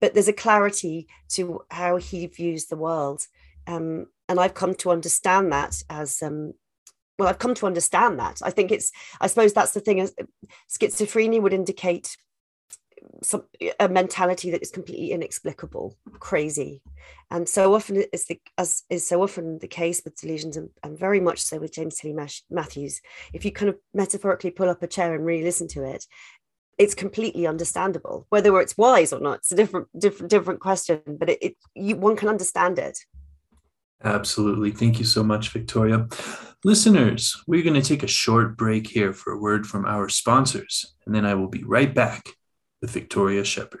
But 0.00 0.14
there's 0.14 0.28
a 0.28 0.32
clarity 0.32 1.08
to 1.30 1.60
how 1.70 1.96
he 1.96 2.26
views 2.26 2.66
the 2.66 2.76
world. 2.76 3.26
Um, 3.66 4.06
and 4.28 4.40
I've 4.40 4.54
come 4.54 4.74
to 4.76 4.90
understand 4.90 5.52
that 5.52 5.82
as 5.90 6.22
um, 6.22 6.54
well. 7.20 7.28
I've 7.28 7.38
come 7.38 7.54
to 7.54 7.66
understand 7.66 8.18
that. 8.18 8.40
I 8.42 8.50
think 8.50 8.72
it's. 8.72 8.90
I 9.20 9.28
suppose 9.28 9.52
that's 9.52 9.72
the 9.72 9.80
thing. 9.80 10.08
Schizophrenia 10.68 11.40
would 11.40 11.52
indicate 11.52 12.16
some 13.22 13.44
a 13.78 13.88
mentality 13.88 14.50
that 14.50 14.62
is 14.62 14.70
completely 14.70 15.12
inexplicable, 15.12 15.96
crazy, 16.18 16.82
and 17.30 17.48
so 17.48 17.74
often 17.74 18.02
is 18.12 18.26
the 18.26 18.40
as 18.58 18.82
is 18.90 19.06
so 19.06 19.22
often 19.22 19.58
the 19.58 19.68
case 19.68 20.02
with 20.04 20.20
delusions, 20.20 20.56
and, 20.56 20.70
and 20.82 20.98
very 20.98 21.20
much 21.20 21.40
so 21.42 21.58
with 21.58 21.72
James 21.72 21.96
Tilly 21.96 22.16
Matthews. 22.50 23.00
If 23.32 23.44
you 23.44 23.52
kind 23.52 23.68
of 23.68 23.76
metaphorically 23.94 24.50
pull 24.50 24.68
up 24.68 24.82
a 24.82 24.86
chair 24.86 25.14
and 25.14 25.24
really 25.24 25.44
listen 25.44 25.68
to 25.68 25.84
it, 25.84 26.06
it's 26.78 26.94
completely 26.94 27.46
understandable. 27.46 28.26
Whether 28.30 28.58
it's 28.60 28.78
wise 28.78 29.12
or 29.12 29.20
not, 29.20 29.38
it's 29.38 29.52
a 29.52 29.56
different 29.56 29.88
different 29.98 30.30
different 30.30 30.60
question. 30.60 31.00
But 31.06 31.30
it, 31.30 31.38
it 31.42 31.56
you, 31.74 31.96
one 31.96 32.16
can 32.16 32.28
understand 32.28 32.78
it. 32.78 32.98
Absolutely. 34.02 34.70
Thank 34.70 34.98
you 34.98 35.04
so 35.04 35.22
much, 35.22 35.50
Victoria. 35.50 36.08
Listeners, 36.64 37.42
we're 37.46 37.62
going 37.62 37.80
to 37.80 37.86
take 37.86 38.02
a 38.02 38.08
short 38.08 38.56
break 38.56 38.86
here 38.86 39.12
for 39.12 39.32
a 39.32 39.38
word 39.38 39.66
from 39.66 39.84
our 39.86 40.08
sponsors, 40.08 40.94
and 41.06 41.14
then 41.14 41.24
I 41.24 41.34
will 41.34 41.48
be 41.48 41.64
right 41.64 41.94
back 41.94 42.28
with 42.80 42.90
Victoria 42.90 43.44
Shepherd. 43.44 43.80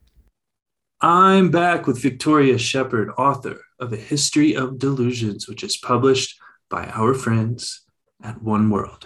I'm 1.03 1.49
back 1.49 1.87
with 1.87 1.99
Victoria 1.99 2.59
Shepherd, 2.59 3.09
author 3.17 3.59
of 3.79 3.91
A 3.91 3.97
History 3.97 4.55
of 4.55 4.77
Delusions, 4.77 5.47
which 5.47 5.63
is 5.63 5.75
published 5.75 6.39
by 6.69 6.85
our 6.93 7.15
friends 7.15 7.81
at 8.23 8.39
Oneworld. 8.41 9.05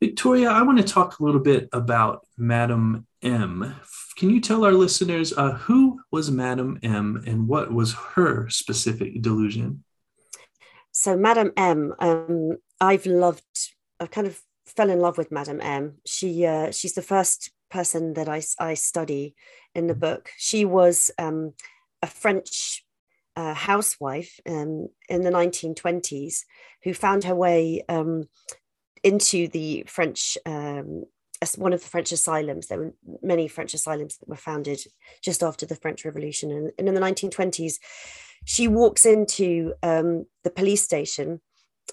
Victoria, 0.00 0.48
I 0.48 0.62
want 0.62 0.78
to 0.78 0.84
talk 0.84 1.18
a 1.18 1.22
little 1.22 1.42
bit 1.42 1.68
about 1.74 2.26
Madame 2.38 3.06
M. 3.20 3.76
Can 4.16 4.30
you 4.30 4.40
tell 4.40 4.64
our 4.64 4.72
listeners 4.72 5.34
uh, 5.36 5.52
who 5.52 6.00
was 6.10 6.30
Madame 6.30 6.78
M 6.82 7.22
and 7.26 7.46
what 7.46 7.70
was 7.70 7.92
her 8.14 8.48
specific 8.48 9.20
delusion? 9.20 9.84
So, 10.90 11.18
Madame 11.18 11.52
M, 11.54 11.92
um, 11.98 12.56
I've 12.80 13.04
loved, 13.04 13.74
I 14.00 14.06
kind 14.06 14.26
of 14.26 14.40
fell 14.64 14.88
in 14.88 15.00
love 15.00 15.18
with 15.18 15.30
Madame 15.30 15.60
M. 15.60 15.98
She, 16.06 16.46
uh, 16.46 16.70
she's 16.70 16.94
the 16.94 17.02
first 17.02 17.50
person 17.70 18.14
that 18.14 18.26
I, 18.26 18.42
I 18.58 18.72
study 18.72 19.34
in 19.74 19.86
the 19.86 19.94
mm-hmm. 19.94 20.00
book. 20.00 20.30
She 20.36 20.64
was 20.64 21.10
um, 21.18 21.54
a 22.02 22.06
French 22.06 22.84
uh, 23.36 23.54
housewife 23.54 24.40
um, 24.46 24.88
in 25.08 25.22
the 25.22 25.30
1920s 25.30 26.40
who 26.82 26.94
found 26.94 27.24
her 27.24 27.34
way 27.34 27.82
um, 27.88 28.24
into 29.02 29.48
the 29.48 29.84
French, 29.86 30.36
um, 30.46 31.04
one 31.56 31.72
of 31.72 31.80
the 31.80 31.88
French 31.88 32.12
asylums. 32.12 32.66
There 32.66 32.78
were 32.78 32.94
many 33.22 33.48
French 33.48 33.74
asylums 33.74 34.18
that 34.18 34.28
were 34.28 34.36
founded 34.36 34.80
just 35.22 35.42
after 35.42 35.66
the 35.66 35.76
French 35.76 36.04
Revolution. 36.04 36.50
And, 36.50 36.72
and 36.78 36.88
in 36.88 36.94
the 36.94 37.00
1920s, 37.00 37.74
she 38.44 38.68
walks 38.68 39.06
into 39.06 39.74
um, 39.82 40.26
the 40.44 40.50
police 40.50 40.82
station 40.82 41.40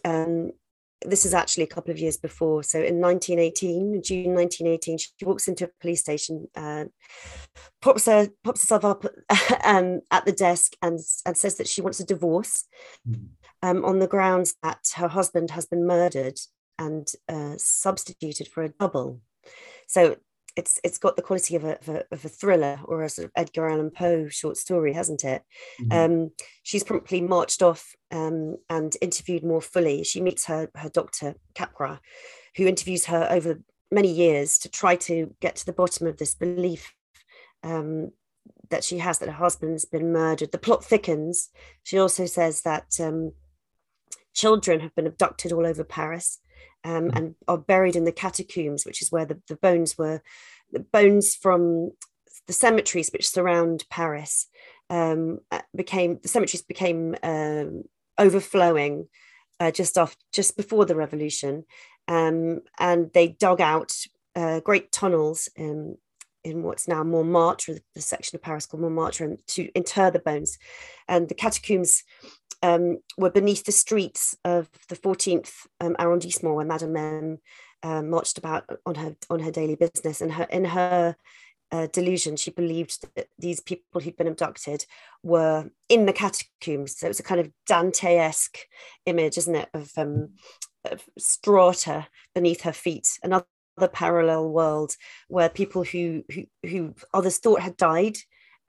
um, 0.05 0.51
this 1.05 1.25
is 1.25 1.33
actually 1.33 1.63
a 1.63 1.67
couple 1.67 1.91
of 1.91 1.99
years 1.99 2.17
before. 2.17 2.63
So 2.63 2.79
in 2.79 2.99
1918, 2.99 4.01
June 4.03 4.33
1918, 4.33 4.97
she 4.97 5.25
walks 5.25 5.47
into 5.47 5.65
a 5.65 5.69
police 5.79 6.01
station, 6.01 6.47
uh, 6.55 6.85
pops, 7.81 8.05
her, 8.05 8.29
pops 8.43 8.61
herself 8.61 8.83
up 8.85 9.05
um, 9.63 10.01
at 10.11 10.25
the 10.25 10.31
desk 10.31 10.73
and, 10.81 10.99
and 11.25 11.37
says 11.37 11.55
that 11.55 11.67
she 11.67 11.81
wants 11.81 11.99
a 11.99 12.05
divorce 12.05 12.65
hmm. 13.05 13.27
um, 13.61 13.85
on 13.85 13.99
the 13.99 14.07
grounds 14.07 14.55
that 14.63 14.79
her 14.95 15.07
husband 15.07 15.51
has 15.51 15.65
been 15.65 15.85
murdered 15.85 16.39
and 16.79 17.11
uh, 17.29 17.53
substituted 17.57 18.47
for 18.47 18.63
a 18.63 18.69
double. 18.69 19.21
So 19.87 20.17
it's 20.57 20.79
it's 20.83 20.97
got 20.97 21.15
the 21.15 21.21
quality 21.21 21.55
of 21.55 21.63
a, 21.63 21.79
of 21.79 21.89
a, 21.89 22.03
of 22.11 22.25
a, 22.25 22.29
thriller 22.29 22.79
or 22.85 23.03
a 23.03 23.09
sort 23.09 23.25
of 23.25 23.31
Edgar 23.35 23.69
Allan 23.69 23.91
Poe 23.91 24.27
short 24.27 24.57
story, 24.57 24.91
hasn't 24.91 25.23
it? 25.23 25.43
Mm-hmm. 25.79 25.91
Um, 25.91 26.31
she's 26.63 26.83
promptly 26.83 27.21
marched 27.21 27.61
off 27.61 27.95
um, 28.11 28.57
and 28.67 28.97
interviewed 28.99 29.43
more 29.43 29.61
fully. 29.61 30.03
She 30.03 30.19
meets 30.19 30.45
her 30.45 30.69
her 30.75 30.89
doctor 30.89 31.35
Capgras, 31.53 31.99
who 32.55 32.65
interviews 32.65 33.05
her 33.05 33.27
over 33.29 33.61
many 33.91 34.11
years 34.11 34.57
to 34.59 34.69
try 34.69 34.95
to 34.95 35.33
get 35.39 35.55
to 35.57 35.65
the 35.65 35.73
bottom 35.73 36.07
of 36.07 36.17
this 36.17 36.33
belief 36.33 36.93
um, 37.63 38.11
that 38.69 38.83
she 38.83 38.97
has 38.97 39.19
that 39.19 39.29
her 39.29 39.35
husband's 39.35 39.85
been 39.85 40.11
murdered. 40.11 40.51
The 40.51 40.57
plot 40.57 40.83
thickens. 40.83 41.49
She 41.83 41.99
also 41.99 42.25
says 42.25 42.61
that 42.61 42.99
um, 42.99 43.33
children 44.33 44.79
have 44.79 44.95
been 44.95 45.07
abducted 45.07 45.51
all 45.51 45.67
over 45.67 45.83
Paris 45.83 46.39
um, 46.87 47.11
and 47.13 47.35
are 47.47 47.57
buried 47.57 47.97
in 47.97 48.05
the 48.05 48.11
catacombs, 48.13 48.85
which 48.85 49.01
is 49.01 49.11
where 49.11 49.25
the, 49.25 49.39
the 49.49 49.57
bones 49.57 49.97
were, 49.97 50.21
the 50.71 50.79
bones 50.79 51.35
from 51.35 51.91
the 52.47 52.53
cemeteries 52.53 53.09
which 53.11 53.27
surround 53.27 53.83
Paris 53.89 54.47
um, 54.89 55.39
uh, 55.51 55.59
became 55.75 56.17
the 56.21 56.29
cemeteries 56.29 56.61
became 56.61 57.13
um, 57.23 57.83
overflowing 58.17 59.07
uh, 59.59 59.69
just 59.69 59.97
off 59.97 60.15
just 60.31 60.55
before 60.55 60.85
the 60.85 60.95
revolution, 60.95 61.65
um, 62.07 62.61
and 62.79 63.11
they 63.13 63.27
dug 63.27 63.59
out 63.59 63.93
uh, 64.35 64.61
great 64.61 64.91
tunnels 64.91 65.49
in 65.57 65.97
in 66.45 66.63
what's 66.63 66.87
now 66.87 67.03
Montmartre, 67.03 67.79
the 67.95 68.01
section 68.01 68.37
of 68.37 68.41
Paris 68.41 68.65
called 68.65 68.81
Montmartre, 68.81 69.35
to 69.47 69.69
inter 69.75 70.09
the 70.09 70.19
bones, 70.19 70.57
and 71.09 71.27
the 71.27 71.35
catacombs 71.35 72.03
um, 72.63 72.99
were 73.17 73.29
beneath 73.29 73.65
the 73.65 73.71
streets 73.71 74.35
of 74.43 74.69
the 74.89 74.95
14th 74.95 75.51
um, 75.79 75.95
arrondissement 75.99 76.55
where 76.55 76.65
Madame 76.65 76.97
M 76.97 77.37
um, 77.83 78.09
marched 78.09 78.37
about 78.37 78.65
on 78.85 78.95
her 78.95 79.15
on 79.29 79.39
her 79.39 79.51
daily 79.51 79.75
business. 79.75 80.21
And 80.21 80.33
her 80.33 80.43
in 80.45 80.65
her 80.65 81.15
uh, 81.71 81.87
delusion, 81.87 82.35
she 82.35 82.51
believed 82.51 83.05
that 83.15 83.27
these 83.37 83.59
people 83.59 84.01
who'd 84.01 84.17
been 84.17 84.27
abducted 84.27 84.85
were 85.23 85.69
in 85.89 86.05
the 86.05 86.13
catacombs. 86.13 86.97
So 86.97 87.07
it 87.07 87.09
was 87.09 87.19
a 87.19 87.23
kind 87.23 87.41
of 87.41 87.51
Dante-esque 87.67 88.57
image, 89.05 89.37
isn't 89.37 89.55
it, 89.55 89.69
of, 89.73 89.91
um, 89.97 90.29
of 90.85 91.03
strata 91.17 92.07
beneath 92.33 92.61
her 92.61 92.73
feet. 92.73 93.19
Another 93.21 93.45
parallel 93.91 94.49
world 94.49 94.95
where 95.27 95.49
people 95.49 95.83
who 95.83 96.23
who, 96.33 96.45
who 96.67 96.95
others 97.13 97.37
thought 97.37 97.61
had 97.61 97.77
died 97.77 98.17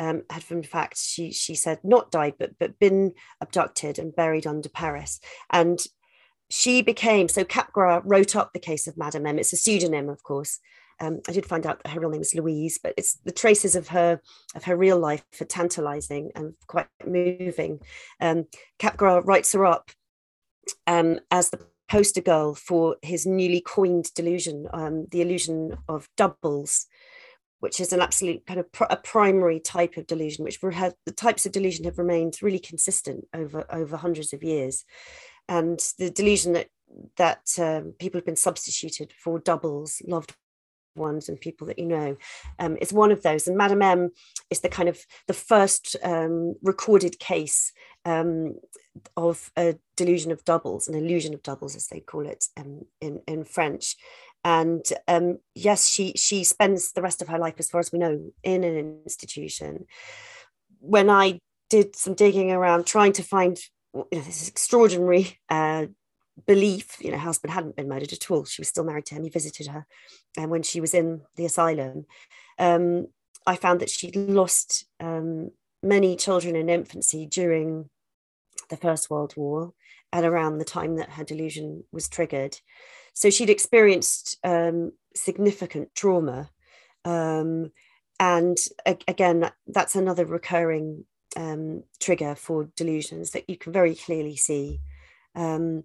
um, 0.01 0.23
had 0.31 0.45
in 0.51 0.63
fact 0.63 0.99
she 0.99 1.33
she 1.33 1.55
said 1.55 1.79
not 1.83 2.11
died 2.11 2.35
but 2.39 2.51
but 2.59 2.79
been 2.79 3.13
abducted 3.41 3.99
and 3.99 4.15
buried 4.15 4.47
under 4.47 4.69
Paris 4.69 5.21
and 5.51 5.87
she 6.51 6.83
became 6.83 7.29
so 7.29 7.45
Capgras 7.45 8.03
wrote 8.05 8.35
up 8.35 8.53
the 8.53 8.59
case 8.59 8.87
of 8.87 8.97
Madame 8.97 9.27
M. 9.27 9.39
It's 9.39 9.53
a 9.53 9.57
pseudonym, 9.57 10.09
of 10.09 10.23
course. 10.23 10.59
Um, 11.01 11.21
I 11.29 11.33
did 11.33 11.47
find 11.47 11.65
out 11.67 11.83
that 11.83 11.93
her 11.93 12.01
real 12.01 12.11
name 12.11 12.23
is 12.23 12.35
Louise, 12.35 12.79
but 12.83 12.95
it's 12.97 13.15
the 13.25 13.33
traces 13.33 13.77
of 13.77 13.89
her 13.89 14.21
of 14.55 14.65
her 14.65 14.77
real 14.77 14.99
life 14.99 15.25
are 15.41 15.45
tantalizing 15.45 16.33
and 16.35 16.55
quite 16.67 16.89
moving. 17.07 17.81
Um, 18.21 18.47
Capgras 18.81 19.25
writes 19.25 19.53
her 19.53 19.65
up 19.65 19.91
um, 20.87 21.21
as 21.31 21.51
the 21.51 21.61
poster 21.89 22.21
girl 22.21 22.55
for 22.55 22.97
his 23.03 23.27
newly 23.27 23.61
coined 23.61 24.13
delusion, 24.15 24.67
um, 24.73 25.07
the 25.11 25.23
illusion 25.23 25.77
of 25.89 26.09
doubles, 26.17 26.87
which 27.61 27.81
is 27.81 27.93
an 27.93 28.01
absolute 28.01 28.47
kind 28.47 28.61
of 28.61 28.71
pr- 28.73 28.85
a 28.91 28.97
primary 28.97 29.61
type 29.61 29.97
of 29.97 30.07
delusion, 30.07 30.45
which 30.45 30.61
the 30.61 30.95
types 31.17 31.47
of 31.47 31.53
delusion 31.53 31.85
have 31.85 31.99
remained 31.99 32.43
really 32.43 32.59
consistent 32.59 33.27
over 33.35 33.65
over 33.71 33.97
hundreds 33.97 34.33
of 34.33 34.43
years, 34.43 34.85
and 35.49 35.81
the 35.99 36.11
delusion 36.11 36.53
that 36.53 36.69
that 37.17 37.49
um, 37.59 37.95
people 37.99 38.19
have 38.19 38.27
been 38.27 38.37
substituted 38.37 39.13
for 39.23 39.39
doubles, 39.39 40.01
loved 40.07 40.35
ones, 40.99 41.29
and 41.29 41.41
people 41.41 41.67
that 41.67 41.79
you 41.79 41.87
know, 41.87 42.17
um, 42.59 42.77
is 42.81 42.93
one 42.93 43.13
of 43.13 43.23
those. 43.23 43.47
And 43.47 43.57
Madame 43.57 43.83
M 43.83 44.11
is 44.51 44.61
the 44.61 44.69
kind 44.69 44.89
of 44.89 45.05
the 45.27 45.35
first 45.35 45.97
um, 46.03 46.55
recorded 46.63 47.19
case 47.19 47.73
um, 48.05 48.55
of 49.17 49.51
a 49.57 49.77
delusion 49.97 50.33
of 50.33 50.45
doubles, 50.45 50.89
an 50.89 50.95
illusion 50.95 51.35
of 51.35 51.43
doubles, 51.43 51.77
as 51.77 51.87
they 51.89 52.01
call 52.01 52.27
it 52.27 52.47
um, 52.57 52.83
in 53.01 53.21
in 53.27 53.45
French 53.45 53.97
and 54.45 54.85
um, 55.07 55.39
yes 55.55 55.89
she 55.89 56.13
she 56.17 56.45
spends 56.45 56.93
the 56.93 57.03
rest 57.03 57.23
of 57.23 57.29
her 57.29 57.39
life 57.39 57.57
as 57.59 57.71
far 57.71 57.81
as 57.81 57.93
we 57.93 57.99
know 57.99 58.33
in 58.43 58.65
an 58.65 59.01
institution. 59.05 59.87
When 60.81 61.11
i 61.11 61.41
did 61.71 61.97
some 61.97 62.15
digging 62.15 62.51
around 62.51 62.87
trying 62.87 63.13
to 63.13 63.23
find 63.23 63.59
you 63.95 64.07
know, 64.13 64.21
this 64.21 64.49
extraordinary 64.49 65.39
uh, 65.51 65.87
belief 66.47 66.97
you 67.01 67.11
know 67.11 67.19
her 67.19 67.25
husband 67.25 67.53
hadn't 67.53 67.77
been 67.77 67.89
murdered 67.89 68.13
at 68.13 68.31
all. 68.31 68.45
She 68.45 68.61
was 68.61 68.69
still 68.69 68.85
married 68.85 69.07
to 69.07 69.15
him. 69.15 69.25
He 69.25 69.31
visited 69.31 69.67
her 69.69 69.87
and 70.37 70.47
uh, 70.47 70.49
when 70.49 70.63
she 70.63 70.81
was 70.81 70.95
in 70.95 71.23
the 71.37 71.45
asylum. 71.45 72.07
Um, 72.59 73.09
i 73.47 73.57
found 73.57 73.81
that 73.81 73.91
she'd 73.91 74.17
lost 74.17 74.87
um, 75.01 75.51
many 75.83 76.17
children 76.17 76.57
in 76.57 76.69
infancy 76.69 77.27
during 77.27 77.89
the 78.69 78.77
first 78.77 79.11
world 79.11 79.35
war 79.37 79.73
and 80.13 80.25
around 80.25 80.59
the 80.59 80.65
time 80.65 80.97
that 80.97 81.11
her 81.11 81.25
delusion 81.25 81.85
was 81.93 82.09
triggered 82.09 82.59
so 83.19 83.31
she'd 83.31 83.51
experienced 83.51 84.39
um, 84.45 84.93
significant 85.13 85.93
trauma. 85.97 86.51
Um, 87.05 87.73
and 88.21 88.57
a- 88.87 88.97
again, 89.09 89.51
that's 89.67 89.97
another 89.97 90.25
recurring 90.25 91.05
um, 91.37 91.83
trigger 91.99 92.37
for 92.37 92.69
delusions 92.77 93.33
that 93.33 93.51
you 93.51 93.59
can 93.59 93.73
very 93.73 93.97
clearly 93.97 94.37
see. 94.37 94.79
Um, 95.35 95.83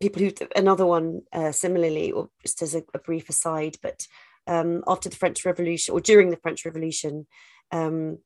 people 0.00 0.22
who, 0.22 0.32
another 0.56 0.86
one 0.86 1.20
uh, 1.34 1.52
similarly, 1.52 2.12
or 2.12 2.30
just 2.40 2.62
as 2.62 2.74
a, 2.74 2.82
a 2.94 2.98
brief 2.98 3.28
aside, 3.28 3.76
but 3.82 4.06
um, 4.46 4.82
after 4.86 5.10
the 5.10 5.16
French 5.16 5.44
Revolution 5.44 5.92
or 5.92 6.00
during 6.00 6.30
the 6.30 6.38
French 6.38 6.64
Revolution, 6.64 7.26
um, 7.72 8.20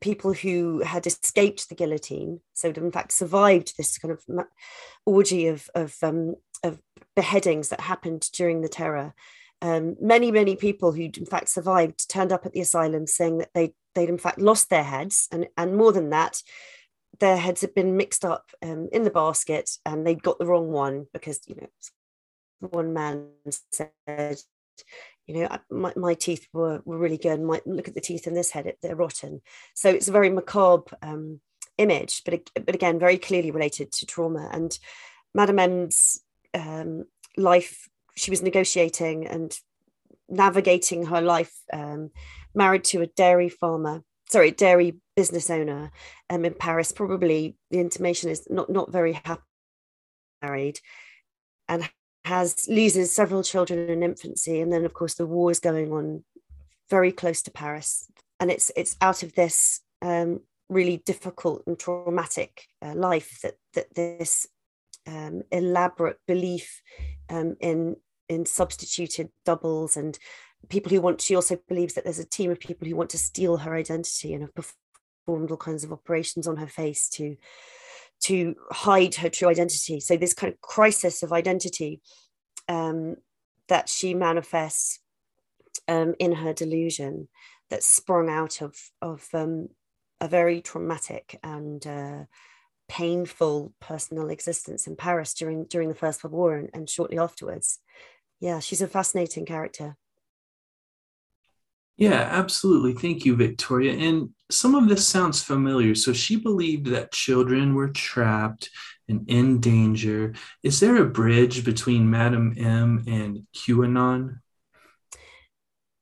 people 0.00 0.32
who 0.32 0.84
had 0.84 1.04
escaped 1.04 1.68
the 1.68 1.74
guillotine, 1.74 2.38
so 2.54 2.68
in 2.68 2.92
fact 2.92 3.10
survived 3.10 3.76
this 3.76 3.98
kind 3.98 4.12
of 4.12 4.46
orgy 5.04 5.48
of, 5.48 5.68
of, 5.74 5.96
um, 6.04 6.36
of 6.62 6.80
beheadings 7.14 7.68
that 7.68 7.80
happened 7.80 8.28
during 8.32 8.60
the 8.60 8.68
terror. 8.68 9.14
Um, 9.60 9.96
many, 10.00 10.32
many 10.32 10.56
people 10.56 10.92
who 10.92 11.02
in 11.02 11.26
fact 11.26 11.48
survived 11.48 12.08
turned 12.08 12.32
up 12.32 12.46
at 12.46 12.52
the 12.52 12.60
asylum 12.60 13.06
saying 13.06 13.38
that 13.38 13.50
they 13.54 13.74
they'd 13.94 14.08
in 14.08 14.18
fact 14.18 14.40
lost 14.40 14.70
their 14.70 14.82
heads, 14.82 15.28
and 15.30 15.48
and 15.56 15.76
more 15.76 15.92
than 15.92 16.10
that, 16.10 16.42
their 17.20 17.36
heads 17.36 17.60
had 17.60 17.74
been 17.74 17.96
mixed 17.96 18.24
up 18.24 18.50
um, 18.62 18.88
in 18.92 19.04
the 19.04 19.10
basket, 19.10 19.70
and 19.86 20.06
they'd 20.06 20.22
got 20.22 20.38
the 20.38 20.46
wrong 20.46 20.72
one 20.72 21.06
because 21.12 21.40
you 21.46 21.54
know 21.56 21.68
one 22.58 22.92
man 22.92 23.28
said 23.72 24.38
you 25.26 25.34
know 25.34 25.58
my, 25.70 25.92
my 25.96 26.14
teeth 26.14 26.48
were, 26.52 26.82
were 26.84 26.98
really 26.98 27.18
good. 27.18 27.40
My, 27.40 27.60
look 27.66 27.88
at 27.88 27.94
the 27.94 28.00
teeth 28.00 28.26
in 28.26 28.34
this 28.34 28.50
head 28.50 28.72
they're 28.82 28.96
rotten. 28.96 29.42
So 29.74 29.90
it's 29.90 30.08
a 30.08 30.12
very 30.12 30.30
macabre 30.30 30.96
um, 31.02 31.40
image 31.78 32.22
but, 32.24 32.50
but 32.54 32.74
again 32.74 32.98
very 32.98 33.18
clearly 33.18 33.50
related 33.50 33.92
to 33.92 34.06
trauma. 34.06 34.48
And 34.52 34.76
Madame 35.34 35.58
M's 35.58 36.20
um, 36.54 37.04
life, 37.36 37.88
she 38.14 38.30
was 38.30 38.42
negotiating 38.42 39.26
and 39.26 39.56
navigating 40.28 41.06
her 41.06 41.20
life, 41.20 41.52
um, 41.72 42.10
married 42.54 42.84
to 42.84 43.02
a 43.02 43.06
dairy 43.06 43.48
farmer, 43.48 44.02
sorry, 44.30 44.50
dairy 44.50 44.96
business 45.16 45.50
owner 45.50 45.90
um, 46.30 46.44
in 46.44 46.54
Paris. 46.54 46.92
Probably 46.92 47.56
the 47.70 47.80
intimation 47.80 48.30
is 48.30 48.46
not 48.50 48.70
not 48.70 48.92
very 48.92 49.12
happy 49.12 49.42
married, 50.42 50.80
and 51.68 51.88
has 52.24 52.68
loses 52.68 53.14
several 53.14 53.42
children 53.42 53.88
in 53.88 54.02
infancy, 54.02 54.60
and 54.60 54.72
then 54.72 54.84
of 54.84 54.92
course 54.92 55.14
the 55.14 55.26
war 55.26 55.50
is 55.50 55.60
going 55.60 55.92
on 55.92 56.24
very 56.90 57.12
close 57.12 57.42
to 57.42 57.50
Paris, 57.50 58.10
and 58.40 58.50
it's 58.50 58.70
it's 58.76 58.96
out 59.00 59.22
of 59.22 59.34
this 59.34 59.80
um, 60.02 60.40
really 60.68 60.98
difficult 60.98 61.62
and 61.66 61.78
traumatic 61.78 62.66
uh, 62.82 62.94
life 62.94 63.40
that 63.42 63.54
that 63.74 63.94
this 63.94 64.46
um, 65.06 65.42
elaborate 65.50 66.18
belief 66.26 66.82
um, 67.30 67.56
in 67.60 67.96
in 68.28 68.46
substituted 68.46 69.30
doubles 69.44 69.96
and 69.96 70.18
people 70.68 70.90
who 70.90 71.00
want 71.00 71.20
she 71.20 71.34
also 71.34 71.58
believes 71.68 71.94
that 71.94 72.04
there's 72.04 72.18
a 72.18 72.24
team 72.24 72.50
of 72.50 72.60
people 72.60 72.86
who 72.86 72.96
want 72.96 73.10
to 73.10 73.18
steal 73.18 73.58
her 73.58 73.74
identity 73.74 74.32
and 74.32 74.42
have 74.42 74.54
performed 74.54 75.50
all 75.50 75.56
kinds 75.56 75.84
of 75.84 75.92
operations 75.92 76.46
on 76.46 76.56
her 76.56 76.66
face 76.66 77.08
to 77.08 77.36
to 78.22 78.54
hide 78.70 79.16
her 79.16 79.28
true 79.28 79.48
identity. 79.48 79.98
So 79.98 80.16
this 80.16 80.32
kind 80.32 80.52
of 80.52 80.60
crisis 80.60 81.22
of 81.22 81.32
identity 81.32 82.00
um, 82.68 83.16
that 83.68 83.88
she 83.88 84.14
manifests 84.14 85.00
um, 85.88 86.14
in 86.20 86.32
her 86.32 86.52
delusion 86.52 87.28
that 87.70 87.82
sprung 87.82 88.30
out 88.30 88.62
of 88.62 88.76
of 89.00 89.26
um, 89.34 89.68
a 90.20 90.28
very 90.28 90.60
traumatic 90.60 91.38
and 91.42 91.84
uh, 91.86 92.24
painful 92.92 93.72
personal 93.80 94.28
existence 94.28 94.86
in 94.86 94.94
Paris 94.94 95.32
during 95.32 95.64
during 95.64 95.88
the 95.88 95.94
First 95.94 96.22
World 96.22 96.34
War 96.34 96.56
and, 96.56 96.68
and 96.74 96.90
shortly 96.90 97.18
afterwards. 97.18 97.78
Yeah, 98.38 98.60
she's 98.60 98.82
a 98.82 98.86
fascinating 98.86 99.46
character. 99.46 99.96
Yeah, 101.96 102.28
absolutely. 102.42 102.92
Thank 102.92 103.24
you, 103.24 103.34
Victoria. 103.34 103.94
And 103.94 104.30
some 104.50 104.74
of 104.74 104.88
this 104.88 105.08
sounds 105.08 105.42
familiar. 105.42 105.94
So 105.94 106.12
she 106.12 106.36
believed 106.36 106.86
that 106.88 107.12
children 107.12 107.74
were 107.74 107.88
trapped 107.88 108.68
and 109.08 109.26
in 109.26 109.60
danger. 109.60 110.34
Is 110.62 110.80
there 110.80 110.96
a 110.96 111.06
bridge 111.20 111.64
between 111.64 112.10
Madame 112.10 112.54
M 112.58 113.04
and 113.06 113.46
QAnon? 113.54 114.40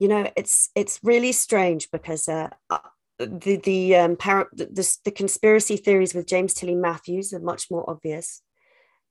You 0.00 0.09
know, 0.09 0.29
it's 0.37 0.70
it's 0.74 0.98
really 1.05 1.33
strange 1.33 1.88
because 1.92 2.26
uh, 2.29 2.48
uh 2.68 2.79
the 3.26 3.56
the 3.56 3.96
um 3.96 4.16
para- 4.16 4.48
the, 4.52 4.96
the 5.04 5.11
conspiracy 5.11 5.76
theories 5.76 6.14
with 6.14 6.26
James 6.26 6.54
Tilly 6.54 6.74
Matthews 6.74 7.33
are 7.33 7.40
much 7.40 7.70
more 7.70 7.88
obvious. 7.88 8.42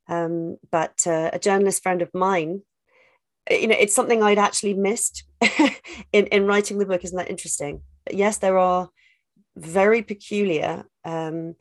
Um, 0.07 0.57
but 0.71 1.05
uh, 1.05 1.29
a 1.31 1.39
journalist 1.39 1.83
friend 1.83 2.01
of 2.01 2.09
mine, 2.15 2.61
you 3.49 3.67
know, 3.67 3.75
it's 3.79 3.93
something 3.93 4.23
I'd 4.23 4.39
actually 4.39 4.73
missed 4.73 5.23
in 6.11 6.25
in 6.27 6.45
writing 6.45 6.79
the 6.79 6.85
book. 6.85 7.03
Isn't 7.03 7.17
that 7.17 7.29
interesting? 7.29 7.81
But 8.05 8.15
yes, 8.15 8.37
there 8.37 8.57
are 8.57 8.89
very 9.55 10.01
peculiar 10.01 10.85
um, 11.05 11.55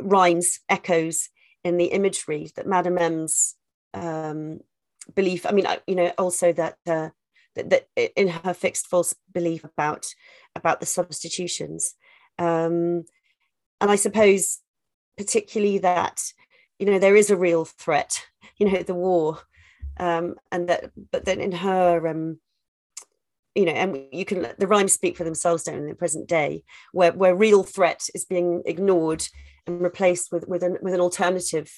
rhymes, 0.00 0.60
echoes 0.68 1.28
in 1.64 1.76
the 1.76 1.86
imagery 1.86 2.50
that 2.56 2.66
Madame 2.66 2.98
M's 2.98 3.54
um, 3.94 4.60
belief. 5.14 5.46
I 5.46 5.52
mean, 5.52 5.66
you 5.86 5.94
know, 5.94 6.12
also 6.18 6.52
that, 6.52 6.76
uh, 6.86 7.10
that, 7.54 7.70
that 7.70 7.86
in 8.16 8.28
her 8.28 8.54
fixed 8.54 8.86
false 8.86 9.14
belief 9.32 9.64
about 9.64 10.06
about 10.54 10.80
the 10.80 10.86
substitutions, 10.86 11.94
um, 12.38 13.04
and 13.80 13.90
I 13.90 13.96
suppose 13.96 14.58
particularly 15.16 15.78
that 15.78 16.22
you 16.78 16.86
know 16.86 16.98
there 16.98 17.16
is 17.16 17.30
a 17.30 17.36
real 17.36 17.64
threat. 17.64 18.24
You 18.58 18.70
know, 18.70 18.82
the 18.82 18.94
war, 18.94 19.40
um, 19.98 20.36
and 20.52 20.68
that, 20.68 20.92
but 21.10 21.24
then 21.24 21.40
in 21.40 21.50
her 21.50 22.06
um, 22.06 22.38
you 23.54 23.66
know, 23.66 23.72
and 23.72 23.98
you 24.12 24.24
can 24.24 24.46
the 24.58 24.66
rhymes 24.66 24.92
speak 24.92 25.16
for 25.16 25.24
themselves 25.24 25.64
down 25.64 25.76
in 25.76 25.86
the 25.86 25.94
present 25.94 26.28
day, 26.28 26.64
where 26.92 27.12
where 27.12 27.34
real 27.34 27.62
threat 27.62 28.08
is 28.14 28.24
being 28.24 28.62
ignored 28.64 29.24
and 29.66 29.82
replaced 29.82 30.32
with 30.32 30.46
with 30.48 30.62
an 30.62 30.78
with 30.80 30.94
an 30.94 31.00
alternative 31.00 31.70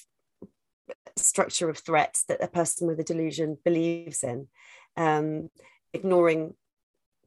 structure 1.17 1.69
of 1.69 1.77
threats 1.77 2.23
that 2.27 2.43
a 2.43 2.47
person 2.47 2.87
with 2.87 2.99
a 2.99 3.03
delusion 3.03 3.57
believes 3.65 4.23
in, 4.23 4.47
um, 4.97 5.49
ignoring 5.93 6.53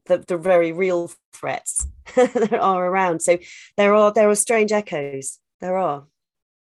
the, 0.05 0.17
the 0.19 0.37
very 0.37 0.71
real 0.71 1.11
threats 1.33 1.87
that 2.15 2.53
are 2.53 2.85
around. 2.85 3.21
So 3.21 3.37
there 3.77 3.93
are 3.93 4.11
there 4.11 4.29
are 4.29 4.35
strange 4.35 4.71
echoes. 4.71 5.39
There 5.61 5.77
are. 5.77 6.05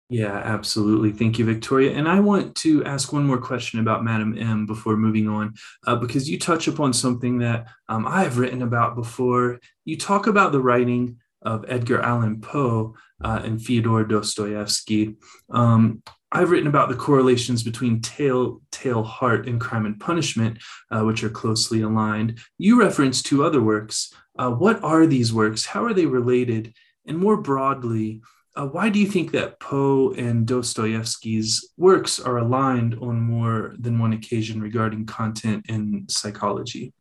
Yeah, 0.08 0.36
absolutely. 0.36 1.10
Thank 1.10 1.38
you, 1.38 1.44
Victoria. 1.44 1.92
And 1.92 2.08
I 2.08 2.20
want 2.20 2.54
to 2.56 2.84
ask 2.84 3.12
one 3.12 3.26
more 3.26 3.38
question 3.38 3.80
about 3.80 4.04
Madam 4.04 4.38
M 4.38 4.64
before 4.64 4.96
moving 4.96 5.28
on, 5.28 5.54
uh, 5.84 5.96
because 5.96 6.30
you 6.30 6.38
touch 6.38 6.68
upon 6.68 6.92
something 6.92 7.38
that 7.38 7.66
um, 7.88 8.06
I 8.06 8.22
have 8.22 8.38
written 8.38 8.62
about 8.62 8.94
before. 8.94 9.58
You 9.84 9.96
talk 9.96 10.28
about 10.28 10.52
the 10.52 10.60
writing 10.60 11.18
of 11.42 11.64
Edgar 11.68 12.00
Allan 12.00 12.40
Poe 12.40 12.94
uh, 13.24 13.40
and 13.42 13.60
Fyodor 13.60 14.04
Dostoevsky. 14.04 15.16
Um, 15.50 16.02
I've 16.36 16.50
written 16.50 16.68
about 16.68 16.90
the 16.90 16.96
correlations 16.96 17.62
between 17.62 18.02
Tale, 18.02 18.60
Tale 18.70 19.02
Heart 19.02 19.48
and 19.48 19.58
Crime 19.58 19.86
and 19.86 19.98
Punishment, 19.98 20.58
uh, 20.90 21.00
which 21.00 21.24
are 21.24 21.30
closely 21.30 21.80
aligned. 21.80 22.38
You 22.58 22.78
reference 22.78 23.22
two 23.22 23.42
other 23.42 23.62
works. 23.62 24.12
Uh, 24.38 24.50
what 24.50 24.84
are 24.84 25.06
these 25.06 25.32
works? 25.32 25.64
How 25.64 25.82
are 25.82 25.94
they 25.94 26.04
related? 26.04 26.74
And 27.06 27.16
more 27.16 27.38
broadly, 27.38 28.20
uh, 28.54 28.66
why 28.66 28.90
do 28.90 28.98
you 28.98 29.06
think 29.06 29.32
that 29.32 29.60
Poe 29.60 30.12
and 30.12 30.46
Dostoevsky's 30.46 31.70
works 31.78 32.20
are 32.20 32.36
aligned 32.36 32.98
on 33.00 33.18
more 33.18 33.74
than 33.78 33.98
one 33.98 34.12
occasion 34.12 34.60
regarding 34.60 35.06
content 35.06 35.64
and 35.70 36.10
psychology? 36.10 36.92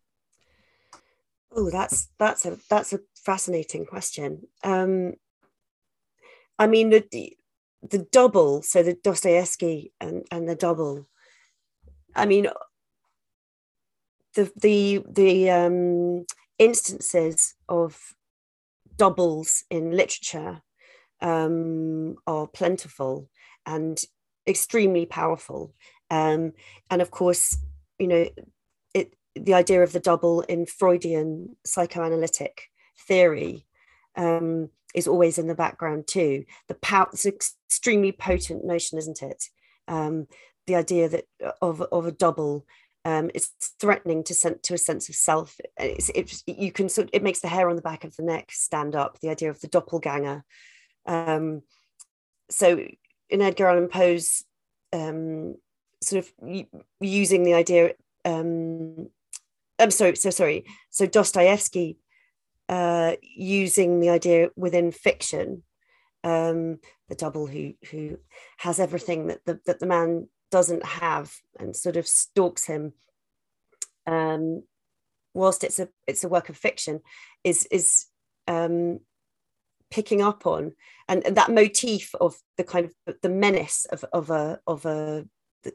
Oh, 1.52 1.70
that's 1.70 2.08
that's 2.18 2.46
a 2.46 2.58
that's 2.70 2.94
a 2.94 3.00
fascinating 3.18 3.86
question. 3.86 4.48
Um, 4.64 5.16
I 6.58 6.68
mean, 6.68 6.90
the 6.90 7.36
the 7.90 8.08
double, 8.12 8.62
so 8.62 8.84
the 8.84 8.94
Dostoevsky 8.94 9.92
and 10.00 10.26
and 10.32 10.48
the 10.48 10.56
double. 10.56 11.08
I 12.16 12.26
mean, 12.26 12.48
the 14.36 14.52
the 14.56 15.04
the 15.10 15.50
um, 15.52 16.26
instances 16.60 17.56
of 17.68 18.00
doubles 18.98 19.64
in 19.70 19.92
literature 19.92 20.62
um, 21.22 22.16
are 22.28 22.48
plentiful 22.48 23.30
and 23.66 24.02
extremely 24.48 25.06
powerful. 25.06 25.74
Um, 26.12 26.54
and 26.90 27.02
of 27.02 27.12
course, 27.12 27.58
you 28.00 28.08
know, 28.08 28.30
it 28.94 29.14
the 29.36 29.54
idea 29.54 29.84
of 29.84 29.92
the 29.92 30.00
double 30.00 30.42
in 30.42 30.66
Freudian 30.66 31.56
psychoanalytic 31.66 32.70
theory 33.08 33.66
um, 34.16 34.70
is 34.94 35.08
always 35.08 35.38
in 35.38 35.48
the 35.48 35.56
background 35.56 36.08
too. 36.08 36.46
The 36.68 36.76
power, 36.76 37.10
extremely 37.76 38.12
potent 38.12 38.64
notion, 38.64 38.98
isn't 38.98 39.22
it? 39.22 39.44
Um, 39.88 40.28
the 40.66 40.76
idea 40.76 41.10
that 41.10 41.26
of, 41.62 41.82
of 41.82 42.06
a 42.06 42.12
double 42.12 42.66
um, 43.04 43.30
it's 43.36 43.52
threatening 43.80 44.24
to 44.24 44.34
send 44.34 44.64
to 44.64 44.74
a 44.74 44.80
sense 44.80 45.10
of 45.10 45.16
self. 45.16 45.60
It's, 45.78 46.10
it, 46.10 46.42
you 46.48 46.72
can 46.72 46.90
sort 46.90 47.10
it 47.14 47.22
makes 47.22 47.40
the 47.40 47.48
hair 47.48 47.70
on 47.70 47.76
the 47.76 47.82
back 47.82 48.04
of 48.04 48.16
the 48.16 48.24
neck 48.24 48.52
stand 48.52 48.96
up. 48.96 49.20
The 49.20 49.30
idea 49.30 49.52
of 49.52 49.62
the 49.62 49.68
doppelganger, 49.68 50.44
um, 51.06 51.62
so 52.50 52.84
in 53.30 53.42
Edgar 53.42 53.68
Allan 53.68 53.90
Poe's 53.90 54.44
um, 54.92 55.56
sort 56.02 56.26
of 56.26 56.66
using 57.00 57.44
the 57.44 57.54
idea, 57.54 57.94
um, 58.24 59.10
I'm 59.78 59.92
sorry, 59.92 60.16
so 60.16 60.32
sorry. 60.32 60.66
So 60.90 61.06
Dostoevsky 61.06 61.98
uh, 62.70 63.16
using 63.22 64.00
the 64.00 64.10
idea 64.10 64.50
within 64.56 64.92
fiction, 64.92 65.62
um, 66.26 66.80
the 67.08 67.16
double 67.16 67.46
who 67.46 67.74
who 67.92 68.18
has 68.58 68.80
everything 68.80 69.28
that 69.28 69.46
the 69.46 69.60
that 69.68 69.80
the 69.80 69.86
man 69.86 70.28
doesn't 70.52 70.86
have 70.86 71.34
and 71.60 71.76
sort 71.76 71.96
of 71.96 72.08
stalks 72.08 72.66
him. 72.66 72.94
Um, 74.08 74.64
whilst 75.34 75.64
it's 75.64 75.80
a 75.80 75.88
it's 76.08 76.24
a 76.24 76.30
work 76.30 76.50
of 76.50 76.58
fiction, 76.58 77.02
is 77.44 77.68
is 77.72 78.08
um, 78.48 79.00
picking 79.92 80.22
up 80.22 80.48
on 80.48 80.74
and, 81.08 81.26
and 81.26 81.38
that 81.38 81.52
motif 81.52 82.14
of 82.20 82.36
the 82.58 82.64
kind 82.64 82.90
of 83.08 83.16
the 83.22 83.30
menace 83.30 83.86
of, 83.86 84.04
of 84.12 84.30
a 84.30 84.60
of 84.66 84.86
a 84.86 85.26
the, 85.64 85.74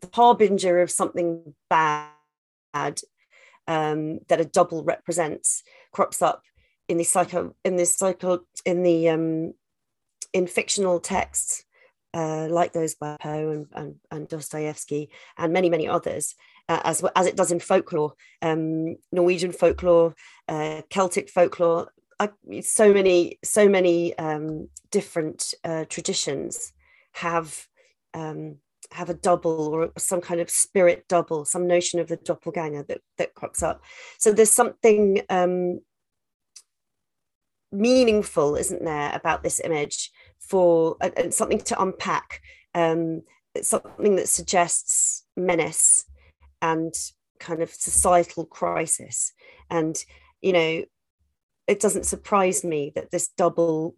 the 0.00 0.08
harbinger 0.14 0.80
of 0.80 0.90
something 0.90 1.54
bad 1.68 2.10
um, 3.68 4.20
that 4.28 4.40
a 4.40 4.44
double 4.44 4.82
represents 4.82 5.62
crops 5.92 6.22
up 6.22 6.42
in 6.88 6.96
the 6.96 7.04
psycho 7.04 7.54
in 7.64 7.76
this 7.76 7.96
cycle 7.96 8.40
in 8.64 8.82
the 8.82 9.08
um, 9.10 9.52
in 10.32 10.46
fictional 10.46 11.00
texts 11.00 11.64
uh, 12.12 12.48
like 12.48 12.72
those 12.72 12.96
by 12.96 13.16
Poe 13.20 13.50
and, 13.50 13.66
and, 13.72 13.94
and 14.10 14.28
Dostoevsky 14.28 15.10
and 15.38 15.52
many 15.52 15.70
many 15.70 15.88
others 15.88 16.34
uh, 16.68 16.80
as 16.84 17.04
as 17.14 17.26
it 17.26 17.36
does 17.36 17.52
in 17.52 17.60
folklore 17.60 18.14
um, 18.42 18.96
Norwegian 19.12 19.52
folklore 19.52 20.14
uh, 20.48 20.82
Celtic 20.90 21.28
folklore 21.30 21.92
I, 22.18 22.28
so 22.60 22.92
many 22.92 23.38
so 23.42 23.68
many 23.68 24.16
um, 24.18 24.68
different 24.90 25.54
uh, 25.64 25.84
traditions 25.88 26.72
have 27.12 27.66
um, 28.14 28.56
have 28.92 29.08
a 29.08 29.14
double 29.14 29.68
or 29.68 29.92
some 29.96 30.20
kind 30.20 30.40
of 30.40 30.50
spirit 30.50 31.04
double, 31.08 31.44
some 31.44 31.66
notion 31.66 32.00
of 32.00 32.08
the 32.08 32.16
doppelganger 32.16 32.82
that 32.84 33.00
that 33.18 33.34
crops 33.34 33.62
up. 33.62 33.82
So 34.18 34.32
there's 34.32 34.50
something 34.50 35.22
um, 35.30 35.80
meaningful, 37.72 38.56
isn't 38.56 38.84
there, 38.84 39.12
about 39.14 39.42
this 39.42 39.60
image 39.60 40.10
for 40.38 40.96
and 41.00 41.32
something 41.32 41.60
to 41.60 41.82
unpack. 41.82 42.40
Um, 42.74 43.22
something 43.62 44.16
that 44.16 44.28
suggests 44.28 45.24
menace 45.36 46.04
and 46.62 46.94
kind 47.40 47.62
of 47.62 47.70
societal 47.70 48.44
crisis. 48.44 49.32
And 49.70 49.96
you 50.40 50.52
know, 50.52 50.84
it 51.66 51.80
doesn't 51.80 52.06
surprise 52.06 52.64
me 52.64 52.92
that 52.94 53.10
this 53.10 53.28
double 53.28 53.96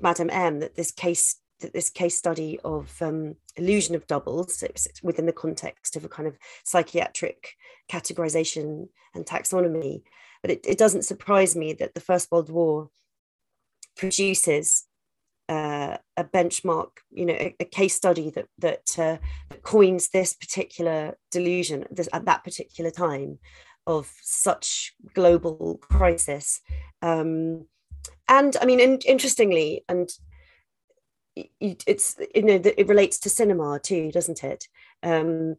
Madame 0.00 0.30
M, 0.30 0.60
that 0.60 0.76
this 0.76 0.90
case 0.90 1.36
that 1.60 1.72
this 1.72 1.88
case 1.88 2.16
study 2.16 2.58
of 2.64 3.00
um, 3.00 3.36
illusion 3.56 3.94
of 3.94 4.06
doubles 4.06 4.62
it's 4.62 5.02
within 5.02 5.24
the 5.26 5.32
context 5.32 5.96
of 5.96 6.04
a 6.04 6.08
kind 6.08 6.28
of 6.28 6.36
psychiatric 6.64 7.54
categorization 7.90 8.88
and 9.14 9.24
taxonomy. 9.24 10.02
But 10.44 10.50
it, 10.50 10.66
it 10.68 10.76
doesn't 10.76 11.06
surprise 11.06 11.56
me 11.56 11.72
that 11.72 11.94
the 11.94 12.02
First 12.02 12.30
World 12.30 12.50
War 12.50 12.90
produces 13.96 14.84
uh, 15.48 15.96
a 16.18 16.24
benchmark, 16.24 16.90
you 17.10 17.24
know, 17.24 17.32
a, 17.32 17.56
a 17.60 17.64
case 17.64 17.94
study 17.94 18.28
that 18.28 18.48
that, 18.58 18.98
uh, 18.98 19.16
that 19.48 19.62
coins 19.62 20.10
this 20.10 20.34
particular 20.34 21.16
delusion 21.30 21.86
this, 21.90 22.10
at 22.12 22.26
that 22.26 22.44
particular 22.44 22.90
time 22.90 23.38
of 23.86 24.12
such 24.20 24.92
global 25.14 25.78
crisis. 25.80 26.60
Um, 27.00 27.66
and 28.28 28.54
I 28.60 28.66
mean, 28.66 28.80
in, 28.80 28.98
interestingly, 29.06 29.82
and 29.88 30.10
it's 31.34 32.16
you 32.34 32.42
know 32.42 32.60
it 32.62 32.86
relates 32.86 33.18
to 33.20 33.30
cinema 33.30 33.80
too, 33.82 34.12
doesn't 34.12 34.44
it? 34.44 34.68
Um, 35.02 35.56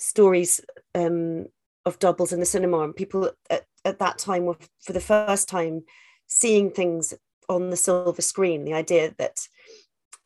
stories 0.00 0.60
um, 0.96 1.46
of 1.88 1.98
doubles 1.98 2.32
in 2.32 2.40
the 2.40 2.46
cinema, 2.46 2.80
and 2.80 2.94
people 2.94 3.32
at, 3.50 3.66
at 3.84 3.98
that 3.98 4.18
time 4.18 4.44
were 4.44 4.56
for 4.84 4.92
the 4.92 5.00
first 5.00 5.48
time 5.48 5.82
seeing 6.26 6.70
things 6.70 7.14
on 7.48 7.70
the 7.70 7.76
silver 7.76 8.22
screen. 8.22 8.64
The 8.64 8.74
idea 8.74 9.14
that 9.18 9.38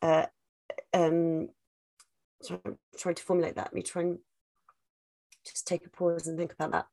uh, 0.01 0.25
um, 0.93 1.49
sorry, 2.41 2.59
I'm 2.65 2.77
trying 2.97 3.15
to 3.15 3.23
formulate 3.23 3.55
that. 3.55 3.67
Let 3.67 3.73
me 3.73 3.81
try 3.81 4.03
and 4.03 4.19
just 5.45 5.65
take 5.67 5.85
a 5.85 5.89
pause 5.89 6.27
and 6.27 6.37
think 6.37 6.53
about 6.53 6.71
that. 6.71 6.85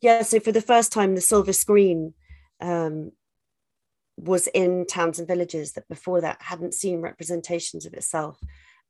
Yeah, 0.00 0.22
so 0.22 0.38
for 0.38 0.52
the 0.52 0.60
first 0.60 0.92
time, 0.92 1.14
the 1.14 1.20
silver 1.20 1.52
screen 1.52 2.14
um, 2.60 3.12
was 4.16 4.46
in 4.48 4.86
towns 4.86 5.18
and 5.18 5.26
villages 5.26 5.72
that 5.72 5.88
before 5.88 6.20
that 6.20 6.42
hadn't 6.42 6.74
seen 6.74 7.00
representations 7.00 7.86
of 7.86 7.94
itself. 7.94 8.38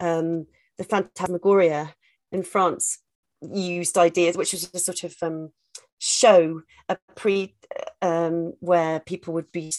Um, 0.01 0.47
the 0.77 0.85
Phantasmagoria 0.85 1.95
in 2.31 2.43
France 2.43 2.99
used 3.43 3.99
ideas, 3.99 4.37
which 4.37 4.53
was 4.53 4.71
a 4.73 4.79
sort 4.79 5.05
of 5.05 5.15
um, 5.23 5.51
show, 5.99 6.63
a 6.89 6.97
pre 7.15 7.55
um, 8.03 8.53
where 8.61 9.01
people 9.01 9.35
would 9.35 9.51
be 9.53 9.73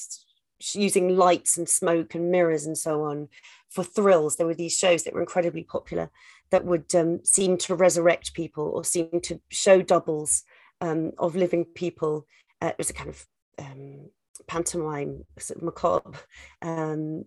using 0.74 1.16
lights 1.16 1.58
and 1.58 1.70
smoke 1.70 2.16
and 2.16 2.32
mirrors 2.32 2.66
and 2.66 2.78
so 2.78 3.04
on 3.04 3.30
for 3.70 3.84
thrills. 3.84 4.36
There 4.36 4.48
were 4.48 4.54
these 4.54 4.78
shows 4.78 5.04
that 5.04 5.14
were 5.14 5.22
incredibly 5.22 5.64
popular 5.64 6.10
that 6.52 6.66
would 6.66 6.94
um, 6.96 7.24
seem 7.24 7.58
to 7.58 7.76
resurrect 7.76 8.34
people 8.34 8.66
or 8.66 8.84
seem 8.84 9.22
to 9.24 9.40
show 9.50 9.82
doubles 9.82 10.44
um, 10.82 11.12
of 11.18 11.36
living 11.36 11.66
people. 11.66 12.26
Uh, 12.62 12.68
it 12.68 12.78
was 12.78 12.90
a 12.90 12.94
kind 12.94 13.10
of 13.10 13.26
um, 13.58 14.10
pantomime, 14.48 15.26
sort 15.38 15.58
of 15.58 15.64
macabre 15.64 16.20
um, 16.62 17.24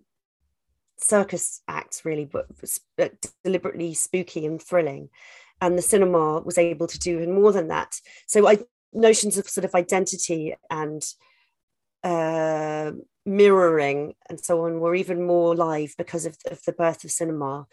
circus 0.97 1.61
acts, 1.67 2.05
really, 2.05 2.25
but, 2.25 2.47
but 2.97 3.13
deliberately 3.43 3.93
spooky 3.93 4.45
and 4.45 4.61
thrilling. 4.61 5.09
And 5.63 5.77
the 5.77 5.81
cinema 5.81 6.41
was 6.41 6.57
able 6.57 6.87
to 6.87 6.99
do 6.99 7.11
even 7.17 7.33
more 7.33 7.53
than 7.53 7.69
that. 7.69 7.91
So 8.27 8.47
I 8.47 8.57
notions 8.91 9.37
of 9.37 9.49
sort 9.49 9.63
of 9.63 9.73
identity 9.73 10.53
and 10.69 11.01
uh, 12.03 12.91
mirroring 13.25 14.13
and 14.29 14.43
so 14.43 14.65
on 14.65 14.81
were 14.81 14.93
even 14.93 15.25
more 15.25 15.55
live 15.55 15.95
because 15.97 16.25
of, 16.25 16.37
of 16.51 16.61
the 16.65 16.73
birth 16.73 17.03
of 17.05 17.11
cinema. 17.11 17.65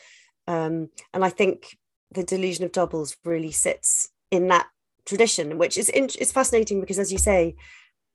Um, 0.47 0.91
and 1.13 1.25
I 1.25 1.31
think 1.31 1.77
the 2.13 2.23
delusion 2.23 2.65
of 2.65 2.73
doubles 2.73 3.17
really 3.25 3.53
sits 3.53 4.09
in 4.31 4.49
that 4.49 4.69
tradition, 5.05 5.59
which 5.59 5.77
is 5.77 5.89
in, 5.89 6.09
is 6.19 6.33
fascinating 6.33 6.81
because, 6.81 6.99
as 6.99 7.11
you 7.11 7.19
say, 7.19 7.57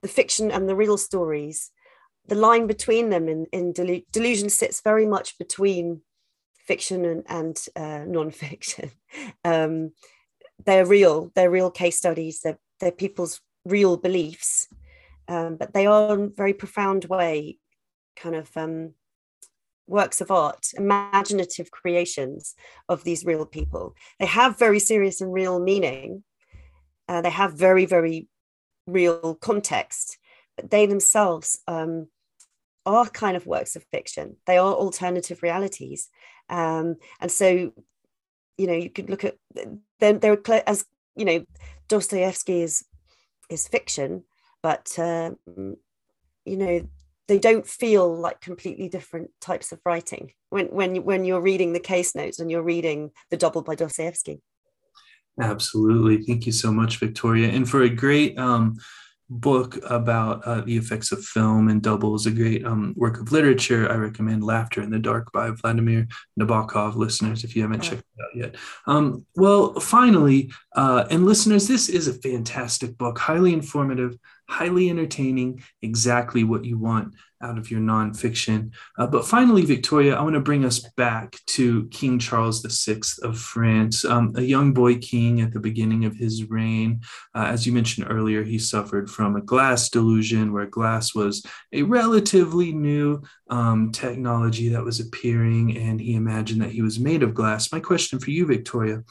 the 0.02 0.08
fiction 0.08 0.52
and 0.52 0.70
the 0.70 0.76
real 0.76 0.98
stories, 0.98 1.72
the 2.28 2.36
line 2.36 2.66
between 2.68 3.10
them 3.10 3.28
in, 3.28 3.46
in 3.52 3.74
delu- 3.74 4.06
delusion 4.12 4.50
sits 4.50 4.82
very 4.82 5.06
much 5.06 5.38
between 5.38 6.02
fiction 6.66 7.06
and, 7.06 7.24
and 7.28 7.66
uh, 7.76 8.06
non-fiction. 8.08 8.92
Um, 9.46 9.92
they're 10.66 10.86
real, 10.86 11.32
they're 11.36 11.50
real 11.50 11.72
case 11.72 11.98
studies, 11.98 12.42
they're, 12.44 12.60
they're 12.82 12.92
people's 12.92 13.40
real 13.64 13.96
beliefs, 13.96 14.68
um, 15.30 15.56
but 15.56 15.74
they 15.74 15.86
are 15.86 16.14
in 16.16 16.22
a 16.22 16.28
very 16.28 16.54
profound 16.54 17.06
way 17.06 17.60
kind 18.18 18.36
of 18.36 18.50
um, 18.58 18.94
works 19.88 20.22
of 20.22 20.32
art, 20.32 20.68
imaginative 20.76 21.72
creations 21.72 22.56
of 22.90 23.04
these 23.04 23.24
real 23.26 23.46
people. 23.46 23.96
They 24.20 24.26
have 24.26 24.60
very 24.60 24.80
serious 24.80 25.22
and 25.22 25.32
real 25.32 25.60
meaning, 25.60 26.24
uh, 27.08 27.22
they 27.22 27.30
have 27.30 27.54
very, 27.54 27.86
very 27.86 28.28
real 28.88 29.36
context, 29.36 30.18
but 30.56 30.72
they 30.72 30.86
themselves 30.86 31.60
um, 31.68 32.08
are 32.86 33.08
kind 33.08 33.36
of 33.36 33.46
works 33.46 33.76
of 33.76 33.84
fiction. 33.92 34.38
They 34.46 34.58
are 34.58 34.74
alternative 34.74 35.42
realities. 35.42 36.10
Um, 36.50 36.96
and 37.20 37.32
so, 37.32 37.74
you 38.58 38.68
know, 38.68 38.74
you 38.74 38.90
could 38.90 39.10
look 39.10 39.24
at 39.24 39.36
them, 39.54 40.20
they're 40.20 40.40
as, 40.68 40.86
you 41.16 41.26
know, 41.26 41.46
Dostoevsky 41.88 42.62
is, 42.62 42.86
is 43.50 43.68
fiction, 43.68 44.24
but, 44.62 44.98
um, 44.98 45.38
you 46.46 46.58
know, 46.58 46.88
they 47.28 47.40
don't 47.40 47.66
feel 47.66 48.16
like 48.16 48.40
completely 48.42 48.88
different 48.88 49.32
types 49.42 49.72
of 49.72 49.80
writing 49.86 50.34
when, 50.50 50.68
when, 50.68 51.04
when 51.04 51.26
you're 51.26 51.42
reading 51.42 51.74
the 51.74 51.80
case 51.80 52.14
notes 52.16 52.40
and 52.40 52.52
you're 52.52 52.62
reading 52.62 53.12
The 53.32 53.38
Double 53.38 53.64
by 53.64 53.76
Dostoevsky. 53.76 54.42
Absolutely. 55.42 56.24
Thank 56.24 56.46
you 56.46 56.52
so 56.52 56.72
much, 56.72 56.98
Victoria. 56.98 57.50
And 57.50 57.70
for 57.70 57.82
a 57.82 57.90
great 57.90 58.38
um, 58.38 58.78
book 59.30 59.78
about 59.90 60.44
uh, 60.46 60.62
the 60.62 60.78
effects 60.78 61.12
of 61.12 61.24
film 61.24 61.70
and 61.70 61.82
doubles, 61.82 62.26
a 62.26 62.32
great 62.32 62.66
um, 62.66 62.94
work 62.96 63.20
of 63.20 63.32
literature, 63.32 63.92
I 63.92 63.96
recommend 63.96 64.44
Laughter 64.44 64.82
in 64.82 64.92
the 64.92 65.00
Dark 65.00 65.32
by 65.32 65.50
Vladimir 65.50 66.08
Nabokov, 66.40 66.96
listeners, 66.96 67.44
if 67.44 67.56
you 67.56 67.64
haven't 67.64 67.82
checked 67.82 68.04
it 68.18 68.24
out 68.24 68.36
yet. 68.36 68.56
Um, 68.86 69.26
well, 69.36 69.80
finally, 69.80 70.52
uh, 70.76 71.06
and 71.10 71.26
listeners, 71.26 71.68
this 71.68 71.90
is 71.90 72.08
a 72.08 72.14
fantastic 72.14 72.98
book, 72.98 73.18
highly 73.18 73.54
informative, 73.54 74.16
highly 74.48 74.90
entertaining, 74.90 75.64
exactly 75.82 76.44
what 76.44 76.66
you 76.66 76.78
want 76.78 77.16
out 77.46 77.58
of 77.58 77.70
your 77.70 77.80
nonfiction. 77.80 78.72
Uh, 78.98 79.08
but 79.08 79.26
finally, 79.26 79.64
Victoria, 79.64 80.16
I 80.16 80.22
want 80.22 80.34
to 80.34 80.40
bring 80.40 80.66
us 80.66 80.80
back 80.80 81.38
to 81.48 81.88
King 81.90 82.18
Charles 82.18 82.66
VI 82.66 83.02
of 83.22 83.38
France, 83.38 84.04
um, 84.04 84.34
a 84.36 84.42
young 84.42 84.74
boy 84.74 84.98
king 84.98 85.42
at 85.42 85.54
the 85.54 85.60
beginning 85.60 86.06
of 86.06 86.16
his 86.16 86.50
reign. 86.50 87.02
Uh, 87.36 87.46
as 87.46 87.66
you 87.66 87.74
mentioned 87.74 88.08
earlier, 88.10 88.44
he 88.44 88.58
suffered 88.58 89.10
from 89.10 89.36
a 89.36 89.42
glass 89.42 89.90
delusion, 89.90 90.52
where 90.52 90.66
glass 90.66 91.14
was 91.14 91.46
a 91.72 91.84
relatively 91.84 92.72
new 92.74 93.22
um, 93.50 93.92
technology 93.92 94.70
that 94.70 94.84
was 94.84 95.00
appearing, 95.00 95.78
and 95.78 96.02
he 96.02 96.16
imagined 96.16 96.62
that 96.62 96.72
he 96.72 96.82
was 96.82 97.00
made 97.00 97.22
of 97.22 97.34
glass. 97.34 97.72
My 97.72 97.80
question 97.80 98.20
for 98.20 98.32
you, 98.32 98.46
Victoria, 98.46 99.04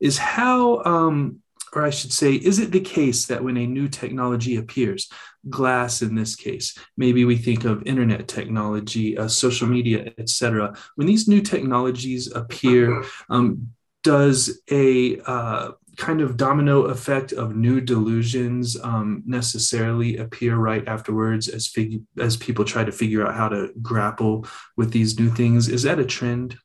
is 0.00 0.16
how 0.16 0.82
um, 0.84 1.42
or 1.74 1.84
I 1.84 1.90
should 1.90 2.12
say, 2.12 2.34
is 2.34 2.58
it 2.58 2.70
the 2.70 2.80
case 2.80 3.26
that 3.26 3.42
when 3.42 3.56
a 3.56 3.66
new 3.66 3.88
technology 3.88 4.56
appears, 4.56 5.10
glass 5.48 6.02
in 6.02 6.14
this 6.14 6.36
case, 6.36 6.76
maybe 6.96 7.24
we 7.24 7.36
think 7.36 7.64
of 7.64 7.86
internet 7.86 8.28
technology, 8.28 9.16
uh, 9.18 9.28
social 9.28 9.66
media, 9.66 10.12
etc. 10.18 10.76
When 10.96 11.06
these 11.06 11.28
new 11.28 11.40
technologies 11.40 12.30
appear, 12.32 13.04
um, 13.28 13.72
does 14.02 14.60
a 14.70 15.20
uh, 15.20 15.72
kind 15.96 16.20
of 16.20 16.36
domino 16.36 16.82
effect 16.82 17.32
of 17.32 17.54
new 17.54 17.80
delusions 17.80 18.76
um, 18.82 19.22
necessarily 19.26 20.16
appear 20.16 20.56
right 20.56 20.86
afterwards 20.88 21.48
as 21.48 21.66
fig- 21.66 22.02
as 22.18 22.36
people 22.36 22.64
try 22.64 22.84
to 22.84 22.92
figure 22.92 23.26
out 23.26 23.34
how 23.34 23.48
to 23.48 23.70
grapple 23.80 24.46
with 24.76 24.90
these 24.92 25.18
new 25.18 25.30
things? 25.30 25.68
Is 25.68 25.82
that 25.82 25.98
a 25.98 26.04
trend? 26.04 26.56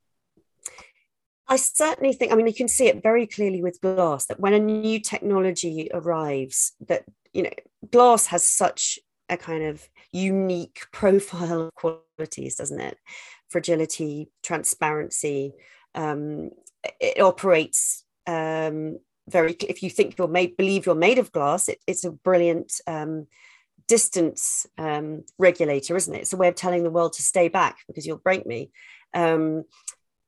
I 1.49 1.55
certainly 1.55 2.13
think, 2.13 2.31
I 2.31 2.35
mean, 2.35 2.47
you 2.47 2.53
can 2.53 2.67
see 2.67 2.87
it 2.87 3.01
very 3.01 3.25
clearly 3.25 3.61
with 3.61 3.79
glass 3.79 4.25
that 4.25 4.39
when 4.39 4.53
a 4.53 4.59
new 4.59 4.99
technology 4.99 5.89
arrives, 5.93 6.73
that, 6.87 7.05
you 7.37 7.43
know, 7.43 7.51
glass 7.91 8.25
has 8.25 8.41
such 8.41 8.97
a 9.29 9.37
kind 9.37 9.63
of 9.63 9.87
unique 10.11 10.87
profile 10.91 11.61
of 11.67 11.75
qualities, 11.75 12.55
doesn't 12.55 12.81
it? 12.81 12.97
Fragility, 13.47 14.31
transparency. 14.41 15.53
Um, 15.93 16.49
it 16.99 17.21
operates 17.21 18.03
um, 18.25 18.97
very, 19.29 19.53
if 19.69 19.83
you 19.83 19.91
think 19.91 20.17
you're 20.17 20.27
made, 20.27 20.57
believe 20.57 20.87
you're 20.87 20.95
made 20.95 21.19
of 21.19 21.31
glass, 21.31 21.69
it, 21.69 21.77
it's 21.85 22.03
a 22.03 22.11
brilliant 22.11 22.81
um, 22.87 23.27
distance 23.87 24.65
um, 24.79 25.23
regulator, 25.37 25.95
isn't 25.95 26.15
it? 26.15 26.21
It's 26.21 26.33
a 26.33 26.37
way 26.37 26.47
of 26.47 26.55
telling 26.55 26.83
the 26.83 26.89
world 26.89 27.13
to 27.13 27.21
stay 27.21 27.49
back 27.49 27.77
because 27.87 28.07
you'll 28.07 28.17
break 28.17 28.47
me. 28.47 28.71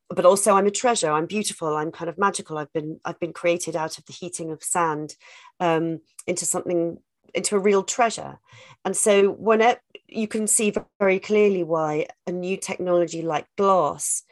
But 0.09 0.25
also 0.25 0.55
I'm 0.55 0.67
a 0.67 0.71
treasure. 0.71 1.11
I'm 1.11 1.27
beautiful. 1.27 1.75
I'm 1.75 1.91
kind 1.91 2.09
of 2.09 2.17
magical. 2.17 2.57
I've 2.57 2.73
been 2.73 2.99
I've 3.05 3.19
been 3.19 3.33
created 3.33 3.75
out 3.75 3.97
of 3.97 4.05
the 4.05 4.13
heating 4.13 4.51
of 4.51 4.63
sand 4.63 5.15
um, 5.59 5.99
into 6.25 6.45
something 6.45 6.97
into 7.33 7.55
a 7.55 7.59
real 7.59 7.83
treasure. 7.83 8.39
And 8.85 8.97
so 8.97 9.31
when 9.31 9.61
it, 9.61 9.79
you 10.07 10.27
can 10.27 10.47
see 10.47 10.73
very 10.99 11.19
clearly 11.19 11.63
why 11.63 12.07
a 12.25 12.31
new 12.31 12.57
technology 12.57 13.21
like 13.21 13.45
glass 13.57 14.23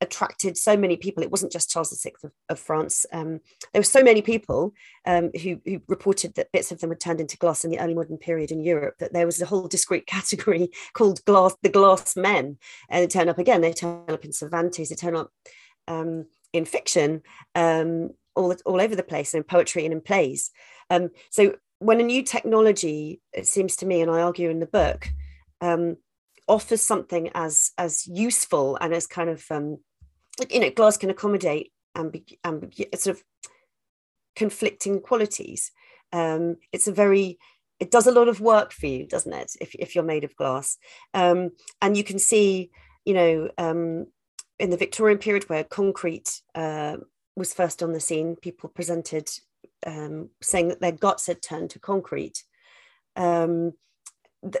attracted 0.00 0.56
so 0.56 0.76
many 0.76 0.96
people. 0.96 1.22
It 1.22 1.30
wasn't 1.30 1.52
just 1.52 1.70
Charles 1.70 1.98
VI 2.02 2.12
of, 2.24 2.32
of 2.48 2.58
France. 2.58 3.04
Um, 3.12 3.40
there 3.72 3.80
were 3.80 3.84
so 3.84 4.02
many 4.02 4.22
people 4.22 4.72
um, 5.06 5.30
who, 5.42 5.60
who, 5.64 5.80
reported 5.88 6.34
that 6.34 6.52
bits 6.52 6.72
of 6.72 6.80
them 6.80 6.90
had 6.90 7.00
turned 7.00 7.20
into 7.20 7.36
glass 7.36 7.64
in 7.64 7.70
the 7.70 7.78
early 7.78 7.94
modern 7.94 8.16
period 8.16 8.50
in 8.50 8.64
Europe, 8.64 8.94
that 8.98 9.12
there 9.12 9.26
was 9.26 9.40
a 9.40 9.46
whole 9.46 9.68
discrete 9.68 10.06
category 10.06 10.70
called 10.94 11.24
glass, 11.24 11.56
the 11.62 11.68
glass 11.68 12.16
men. 12.16 12.58
And 12.88 13.02
they 13.02 13.06
turn 13.06 13.28
up 13.28 13.38
again, 13.38 13.60
they 13.60 13.72
turn 13.72 14.04
up 14.08 14.24
in 14.24 14.32
Cervantes, 14.32 14.88
they 14.88 14.94
turn 14.94 15.16
up 15.16 15.30
um, 15.88 16.26
in 16.52 16.64
fiction, 16.64 17.22
um, 17.54 18.10
all, 18.34 18.54
all 18.64 18.80
over 18.80 18.96
the 18.96 19.02
place, 19.02 19.34
in 19.34 19.42
poetry 19.42 19.84
and 19.84 19.92
in 19.92 20.00
plays. 20.00 20.50
Um, 20.88 21.10
so 21.30 21.56
when 21.78 22.00
a 22.00 22.04
new 22.04 22.22
technology, 22.22 23.20
it 23.32 23.46
seems 23.46 23.76
to 23.76 23.86
me, 23.86 24.00
and 24.00 24.10
I 24.10 24.20
argue 24.20 24.50
in 24.50 24.60
the 24.60 24.66
book, 24.66 25.08
um, 25.60 25.96
offers 26.50 26.82
something 26.82 27.30
as 27.34 27.70
as 27.78 28.06
useful 28.06 28.76
and 28.80 28.92
as 28.92 29.06
kind 29.06 29.30
of 29.30 29.44
um, 29.50 29.78
you 30.50 30.60
know, 30.60 30.70
glass 30.70 30.96
can 30.96 31.10
accommodate 31.10 31.72
ambig- 31.96 32.38
ambig- 32.44 32.96
sort 32.98 33.16
of 33.16 33.24
conflicting 34.36 35.00
qualities. 35.00 35.72
Um, 36.12 36.56
it's 36.72 36.88
a 36.88 36.92
very 36.92 37.38
it 37.80 37.90
does 37.90 38.06
a 38.06 38.12
lot 38.12 38.28
of 38.28 38.40
work 38.40 38.72
for 38.72 38.86
you, 38.86 39.06
doesn't 39.06 39.32
it? 39.32 39.52
If, 39.58 39.74
if 39.74 39.94
you're 39.94 40.04
made 40.04 40.22
of 40.22 40.36
glass, 40.36 40.76
um, 41.14 41.50
and 41.80 41.96
you 41.96 42.04
can 42.04 42.18
see, 42.18 42.70
you 43.06 43.14
know, 43.14 43.50
um, 43.56 44.06
in 44.58 44.68
the 44.68 44.76
Victorian 44.76 45.16
period 45.16 45.48
where 45.48 45.64
concrete 45.64 46.42
uh, 46.54 46.98
was 47.36 47.54
first 47.54 47.82
on 47.82 47.92
the 47.92 48.00
scene, 48.00 48.36
people 48.36 48.68
presented 48.68 49.30
um, 49.86 50.28
saying 50.42 50.68
that 50.68 50.80
their 50.82 50.92
guts 50.92 51.26
had 51.26 51.40
turned 51.40 51.70
to 51.70 51.78
concrete. 51.78 52.44
Um, 53.16 53.72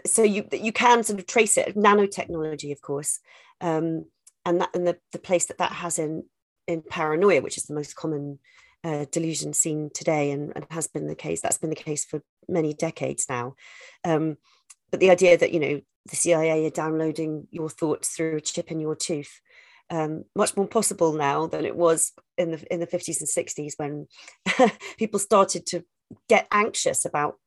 so 0.06 0.22
you 0.22 0.46
you 0.52 0.72
can 0.72 1.02
sort 1.02 1.18
of 1.18 1.26
trace 1.26 1.56
it. 1.58 1.76
Nanotechnology, 1.76 2.72
of 2.72 2.80
course, 2.80 3.20
um, 3.60 4.06
and 4.44 4.60
that 4.60 4.70
and 4.74 4.86
the, 4.86 4.98
the 5.12 5.18
place 5.18 5.46
that 5.46 5.58
that 5.58 5.72
has 5.72 5.98
in 5.98 6.24
in 6.66 6.82
paranoia, 6.82 7.42
which 7.42 7.56
is 7.56 7.64
the 7.64 7.74
most 7.74 7.96
common 7.96 8.38
uh, 8.84 9.04
delusion 9.10 9.52
seen 9.52 9.90
today, 9.92 10.30
and, 10.30 10.52
and, 10.54 10.66
has 10.70 10.86
been 10.86 11.06
the 11.06 11.14
case. 11.14 11.40
That's 11.40 11.58
been 11.58 11.70
the 11.70 11.76
case 11.76 12.04
for 12.04 12.22
many 12.48 12.72
decades 12.72 13.26
now. 13.28 13.54
Um, 14.04 14.36
but 14.90 15.00
the 15.00 15.10
idea 15.10 15.36
that 15.36 15.52
you 15.52 15.60
know 15.60 15.80
the 16.08 16.16
CIA 16.16 16.66
are 16.66 16.70
downloading 16.70 17.46
your 17.50 17.68
thoughts 17.68 18.10
through 18.10 18.36
a 18.36 18.40
chip 18.40 18.70
in 18.70 18.80
your 18.80 18.96
tooth, 18.96 19.40
um, 19.90 20.24
much 20.34 20.56
more 20.56 20.66
possible 20.66 21.12
now 21.12 21.46
than 21.46 21.64
it 21.64 21.76
was 21.76 22.12
in 22.38 22.52
the 22.52 22.72
in 22.72 22.80
the 22.80 22.86
50s 22.86 23.20
and 23.20 23.28
60s 23.28 23.74
when 23.76 24.06
people 24.98 25.18
started 25.18 25.66
to 25.66 25.84
get 26.28 26.46
anxious 26.50 27.04
about 27.04 27.38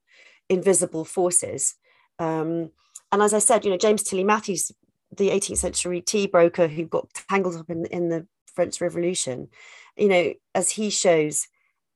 invisible 0.49 1.05
forces. 1.05 1.75
Um, 2.19 2.71
and 3.11 3.21
as 3.21 3.33
I 3.33 3.39
said, 3.39 3.65
you 3.65 3.71
know, 3.71 3.77
James 3.77 4.03
Tilly 4.03 4.23
Matthews 4.23 4.71
the 5.17 5.29
18th 5.29 5.57
century 5.57 6.01
tea 6.01 6.27
broker 6.27 6.67
who 6.67 6.85
got 6.85 7.13
tangled 7.29 7.55
up 7.55 7.69
in, 7.69 7.85
in 7.85 8.09
the 8.09 8.27
French 8.53 8.81
Revolution, 8.81 9.49
you 9.97 10.07
know, 10.07 10.33
as 10.55 10.71
he 10.71 10.89
shows, 10.89 11.47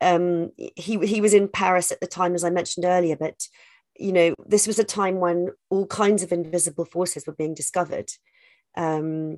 um, 0.01 0.51
he 0.75 0.97
he 1.05 1.21
was 1.21 1.33
in 1.33 1.47
Paris 1.47 1.91
at 1.91 1.99
the 1.99 2.07
time, 2.07 2.35
as 2.35 2.43
I 2.43 2.49
mentioned 2.49 2.85
earlier, 2.85 3.15
but 3.15 3.47
you 3.99 4.11
know, 4.11 4.35
this 4.45 4.67
was 4.67 4.77
a 4.77 4.83
time 4.83 5.19
when 5.19 5.49
all 5.69 5.87
kinds 5.87 6.21
of 6.21 6.31
invisible 6.31 6.85
forces 6.85 7.25
were 7.25 7.33
being 7.33 7.55
discovered. 7.55 8.11
Um, 8.75 9.37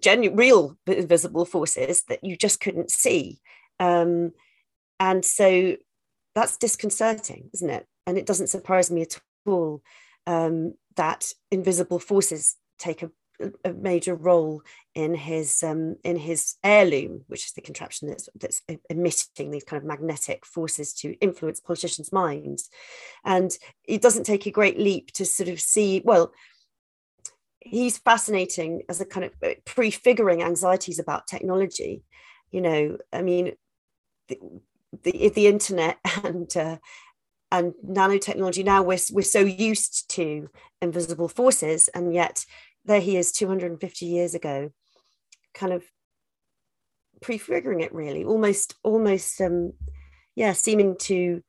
genuine, 0.00 0.36
real 0.36 0.78
invisible 0.86 1.44
forces 1.44 2.04
that 2.08 2.22
you 2.22 2.36
just 2.36 2.60
couldn't 2.60 2.90
see. 2.90 3.40
Um, 3.80 4.32
and 5.00 5.24
so 5.24 5.76
that's 6.34 6.56
disconcerting, 6.56 7.50
isn't 7.54 7.70
it? 7.70 7.86
And 8.06 8.16
it 8.16 8.26
doesn't 8.26 8.48
surprise 8.48 8.90
me 8.90 9.02
at 9.02 9.20
all 9.46 9.82
um, 10.26 10.74
that 10.96 11.32
invisible 11.50 11.98
forces 11.98 12.56
take 12.78 13.02
a, 13.02 13.10
a 13.64 13.72
major 13.72 14.14
role 14.14 14.62
in 14.94 15.14
his 15.14 15.62
um, 15.62 15.96
in 16.04 16.16
his 16.16 16.56
Air 16.64 16.86
Loom, 16.86 17.24
which 17.28 17.46
is 17.46 17.52
the 17.52 17.60
contraption 17.60 18.08
that's, 18.08 18.28
that's 18.34 18.62
emitting 18.88 19.50
these 19.50 19.64
kind 19.64 19.80
of 19.80 19.86
magnetic 19.86 20.46
forces 20.46 20.92
to 20.94 21.14
influence 21.20 21.60
politicians' 21.60 22.12
minds. 22.12 22.70
And 23.24 23.56
it 23.84 24.02
doesn't 24.02 24.24
take 24.24 24.46
a 24.46 24.50
great 24.50 24.78
leap 24.78 25.12
to 25.12 25.24
sort 25.24 25.48
of 25.48 25.60
see, 25.60 26.02
well, 26.04 26.32
he's 27.60 27.98
fascinating 27.98 28.82
as 28.88 29.00
a 29.00 29.06
kind 29.06 29.26
of 29.26 29.32
uh, 29.44 29.54
prefiguring 29.64 30.42
anxieties 30.42 30.98
about 30.98 31.26
technology. 31.26 32.02
You 32.50 32.60
know, 32.60 32.98
I 33.12 33.22
mean, 33.22 33.52
the, 34.28 34.38
the, 35.02 35.28
the 35.28 35.46
internet 35.46 35.98
and 36.24 36.54
uh, 36.56 36.78
and 37.52 37.74
nanotechnology 37.86 38.64
now 38.64 38.82
we're, 38.82 38.98
we're 39.12 39.22
so 39.22 39.40
used 39.40 40.10
to 40.10 40.48
invisible 40.80 41.28
forces 41.28 41.88
and 41.88 42.14
yet 42.14 42.44
there 42.84 43.00
he 43.00 43.16
is 43.16 43.32
250 43.32 44.06
years 44.06 44.34
ago 44.34 44.70
kind 45.54 45.72
of 45.72 45.84
prefiguring 47.22 47.80
it 47.80 47.94
really 47.94 48.24
almost 48.24 48.74
almost 48.82 49.40
um 49.40 49.72
yeah 50.34 50.52
seeming 50.52 50.96
to 50.98 51.42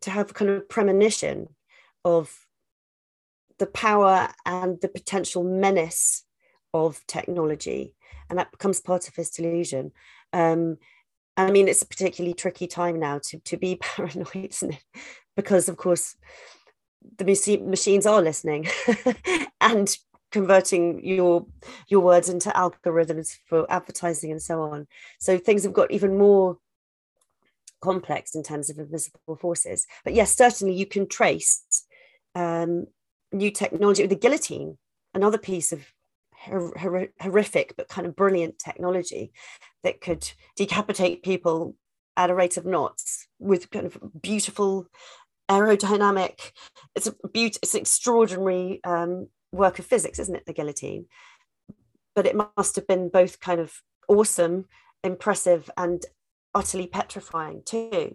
to 0.00 0.10
have 0.10 0.32
kind 0.32 0.50
of 0.50 0.68
premonition 0.68 1.48
of 2.04 2.46
the 3.58 3.66
power 3.66 4.28
and 4.46 4.80
the 4.80 4.88
potential 4.88 5.42
menace 5.44 6.24
of 6.72 7.04
technology 7.06 7.94
and 8.30 8.38
that 8.38 8.52
becomes 8.52 8.80
part 8.80 9.08
of 9.08 9.16
his 9.16 9.28
delusion. 9.28 9.90
Um, 10.32 10.78
I 11.36 11.50
mean, 11.50 11.68
it's 11.68 11.82
a 11.82 11.86
particularly 11.86 12.34
tricky 12.34 12.66
time 12.66 12.98
now 12.98 13.20
to, 13.24 13.38
to 13.38 13.56
be 13.56 13.76
paranoid, 13.80 14.50
isn't 14.50 14.74
it? 14.74 14.84
Because, 15.36 15.68
of 15.68 15.76
course, 15.76 16.16
the 17.16 17.24
machines 17.24 18.06
are 18.06 18.20
listening 18.20 18.68
and 19.60 19.96
converting 20.30 21.04
your 21.04 21.44
your 21.88 22.00
words 22.00 22.28
into 22.28 22.50
algorithms 22.50 23.36
for 23.46 23.70
advertising 23.70 24.30
and 24.30 24.42
so 24.42 24.62
on. 24.62 24.86
So 25.18 25.38
things 25.38 25.64
have 25.64 25.72
got 25.72 25.90
even 25.90 26.18
more 26.18 26.58
complex 27.80 28.34
in 28.34 28.42
terms 28.42 28.70
of 28.70 28.78
invisible 28.78 29.36
forces. 29.36 29.86
But 30.04 30.14
yes, 30.14 30.36
certainly 30.36 30.74
you 30.74 30.86
can 30.86 31.08
trace 31.08 31.84
um, 32.34 32.86
new 33.32 33.50
technology. 33.50 34.02
With 34.02 34.10
the 34.10 34.16
guillotine, 34.16 34.78
another 35.14 35.38
piece 35.38 35.72
of 35.72 35.86
horrific 36.46 37.74
but 37.76 37.88
kind 37.88 38.06
of 38.06 38.16
brilliant 38.16 38.58
technology 38.58 39.30
that 39.82 40.00
could 40.00 40.30
decapitate 40.56 41.22
people 41.22 41.74
at 42.16 42.30
a 42.30 42.34
rate 42.34 42.56
of 42.56 42.66
knots 42.66 43.26
with 43.38 43.70
kind 43.70 43.86
of 43.86 43.98
beautiful 44.20 44.86
aerodynamic 45.50 46.52
it's 46.94 47.06
a 47.06 47.28
beaut 47.28 47.56
it's 47.62 47.74
an 47.74 47.80
extraordinary 47.80 48.80
um, 48.84 49.28
work 49.52 49.78
of 49.78 49.86
physics 49.86 50.18
isn't 50.18 50.36
it 50.36 50.46
the 50.46 50.52
guillotine 50.52 51.06
but 52.14 52.26
it 52.26 52.36
must 52.56 52.76
have 52.76 52.86
been 52.86 53.08
both 53.08 53.40
kind 53.40 53.60
of 53.60 53.80
awesome 54.08 54.66
impressive 55.02 55.68
and 55.76 56.04
utterly 56.54 56.86
petrifying 56.86 57.62
too 57.64 58.14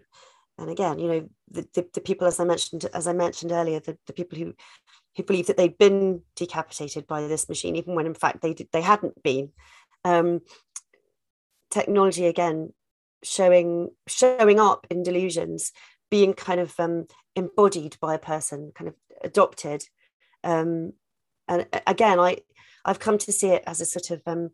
and 0.57 0.69
again 0.69 0.97
you 0.99 1.07
know 1.07 1.29
the, 1.51 1.67
the, 1.73 1.85
the 1.93 2.01
people 2.01 2.27
as 2.27 2.39
i 2.39 2.43
mentioned 2.45 2.85
as 2.93 3.07
i 3.07 3.13
mentioned 3.13 3.51
earlier 3.51 3.79
the, 3.79 3.97
the 4.07 4.13
people 4.13 4.37
who 4.37 4.53
who 5.15 5.23
believed 5.23 5.47
that 5.47 5.57
they'd 5.57 5.77
been 5.77 6.21
decapitated 6.35 7.07
by 7.07 7.27
this 7.27 7.47
machine, 7.47 7.75
even 7.75 7.95
when 7.95 8.05
in 8.05 8.13
fact 8.13 8.41
they 8.41 8.53
they 8.71 8.81
hadn't 8.81 9.21
been. 9.23 9.51
Um, 10.03 10.41
technology 11.77 12.25
again 12.25 12.73
showing 13.23 13.89
showing 14.07 14.59
up 14.59 14.87
in 14.89 15.03
delusions, 15.03 15.71
being 16.09 16.33
kind 16.33 16.59
of 16.59 16.79
um, 16.79 17.07
embodied 17.35 17.97
by 17.99 18.13
a 18.15 18.19
person, 18.19 18.71
kind 18.75 18.87
of 18.87 18.95
adopted. 19.23 19.83
Um, 20.43 20.93
and 21.47 21.67
again, 21.87 22.19
I 22.19 22.37
I've 22.85 22.99
come 22.99 23.17
to 23.19 23.31
see 23.31 23.49
it 23.49 23.63
as 23.67 23.81
a 23.81 23.85
sort 23.85 24.11
of 24.11 24.21
um, 24.25 24.51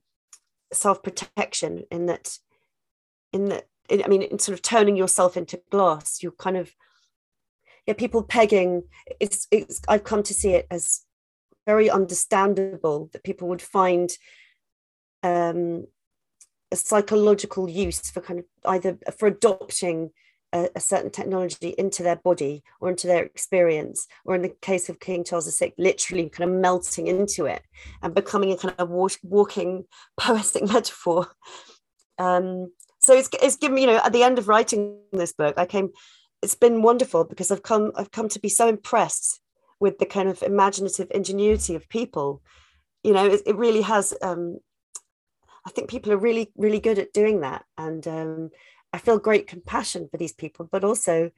self 0.73 1.03
protection 1.03 1.83
in 1.91 2.07
that 2.07 2.37
in 3.33 3.45
that 3.45 3.67
I 3.91 4.07
mean, 4.07 4.21
in 4.21 4.39
sort 4.39 4.57
of 4.57 4.61
turning 4.61 4.95
yourself 4.95 5.35
into 5.35 5.61
glass, 5.69 6.23
you're 6.23 6.31
kind 6.31 6.55
of 6.55 6.73
yeah, 7.87 7.93
people 7.93 8.23
pegging, 8.23 8.83
it's, 9.19 9.47
it's, 9.51 9.81
I've 9.87 10.03
come 10.03 10.23
to 10.23 10.33
see 10.33 10.51
it 10.51 10.67
as 10.69 11.01
very 11.65 11.89
understandable 11.89 13.09
that 13.11 13.23
people 13.23 13.47
would 13.47 13.61
find 13.61 14.09
um, 15.23 15.87
a 16.71 16.75
psychological 16.75 17.69
use 17.69 18.09
for 18.09 18.21
kind 18.21 18.39
of 18.39 18.45
either 18.65 18.97
for 19.17 19.27
adopting 19.27 20.11
a, 20.53 20.69
a, 20.75 20.79
certain 20.79 21.09
technology 21.09 21.73
into 21.77 22.03
their 22.03 22.17
body 22.17 22.63
or 22.79 22.89
into 22.89 23.07
their 23.07 23.23
experience, 23.23 24.07
or 24.25 24.35
in 24.35 24.41
the 24.41 24.55
case 24.61 24.89
of 24.89 24.99
King 24.99 25.23
Charles 25.23 25.57
VI, 25.57 25.73
literally 25.77 26.29
kind 26.29 26.49
of 26.49 26.59
melting 26.59 27.07
into 27.07 27.45
it 27.45 27.61
and 28.01 28.13
becoming 28.13 28.51
a 28.51 28.57
kind 28.57 28.75
of 28.77 28.89
walk, 28.89 29.13
walking 29.23 29.85
poetic 30.17 30.67
metaphor. 30.67 31.27
Um, 32.17 32.71
so 32.99 33.13
it's, 33.13 33.29
it's 33.41 33.55
given 33.55 33.75
me, 33.75 33.81
you 33.81 33.87
know, 33.87 34.01
at 34.03 34.13
the 34.13 34.23
end 34.23 34.37
of 34.39 34.47
writing 34.47 34.97
this 35.11 35.33
book, 35.33 35.55
I 35.57 35.65
came 35.65 35.89
it's 36.41 36.55
been 36.55 36.81
wonderful 36.81 37.23
because 37.23 37.51
I've 37.51 37.63
come 37.63 37.91
I've 37.95 38.11
come 38.11 38.29
to 38.29 38.39
be 38.39 38.49
so 38.49 38.67
impressed 38.67 39.39
with 39.79 39.97
the 39.99 40.05
kind 40.05 40.29
of 40.29 40.41
imaginative 40.43 41.07
ingenuity 41.11 41.75
of 41.75 41.89
people. 41.89 42.41
You 43.03 43.13
know, 43.13 43.25
it, 43.25 43.41
it 43.45 43.55
really 43.55 43.81
has 43.81 44.13
um, 44.21 44.59
I 45.65 45.69
think 45.69 45.89
people 45.89 46.11
are 46.11 46.17
really, 46.17 46.51
really 46.55 46.79
good 46.79 46.99
at 46.99 47.13
doing 47.13 47.41
that. 47.41 47.65
And 47.77 48.07
um, 48.07 48.49
I 48.93 48.97
feel 48.97 49.19
great 49.19 49.47
compassion 49.47 50.07
for 50.09 50.17
these 50.17 50.33
people, 50.33 50.67
but 50.71 50.83
also, 50.83 51.31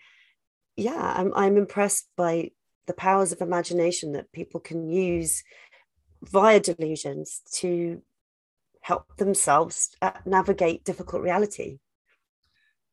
yeah, 0.76 1.14
I'm, 1.18 1.34
I'm 1.36 1.58
impressed 1.58 2.08
by 2.16 2.52
the 2.88 2.94
powers 2.94 3.32
of 3.32 3.42
imagination 3.42 4.14
that 4.14 4.32
people 4.32 4.60
can 4.60 4.90
use 4.90 5.44
via 6.24 6.60
delusions 6.60 7.42
to 7.56 8.02
help 8.82 9.16
themselves 9.18 9.96
uh, 10.02 10.12
navigate 10.26 10.84
difficult 10.84 11.22
reality. 11.22 11.80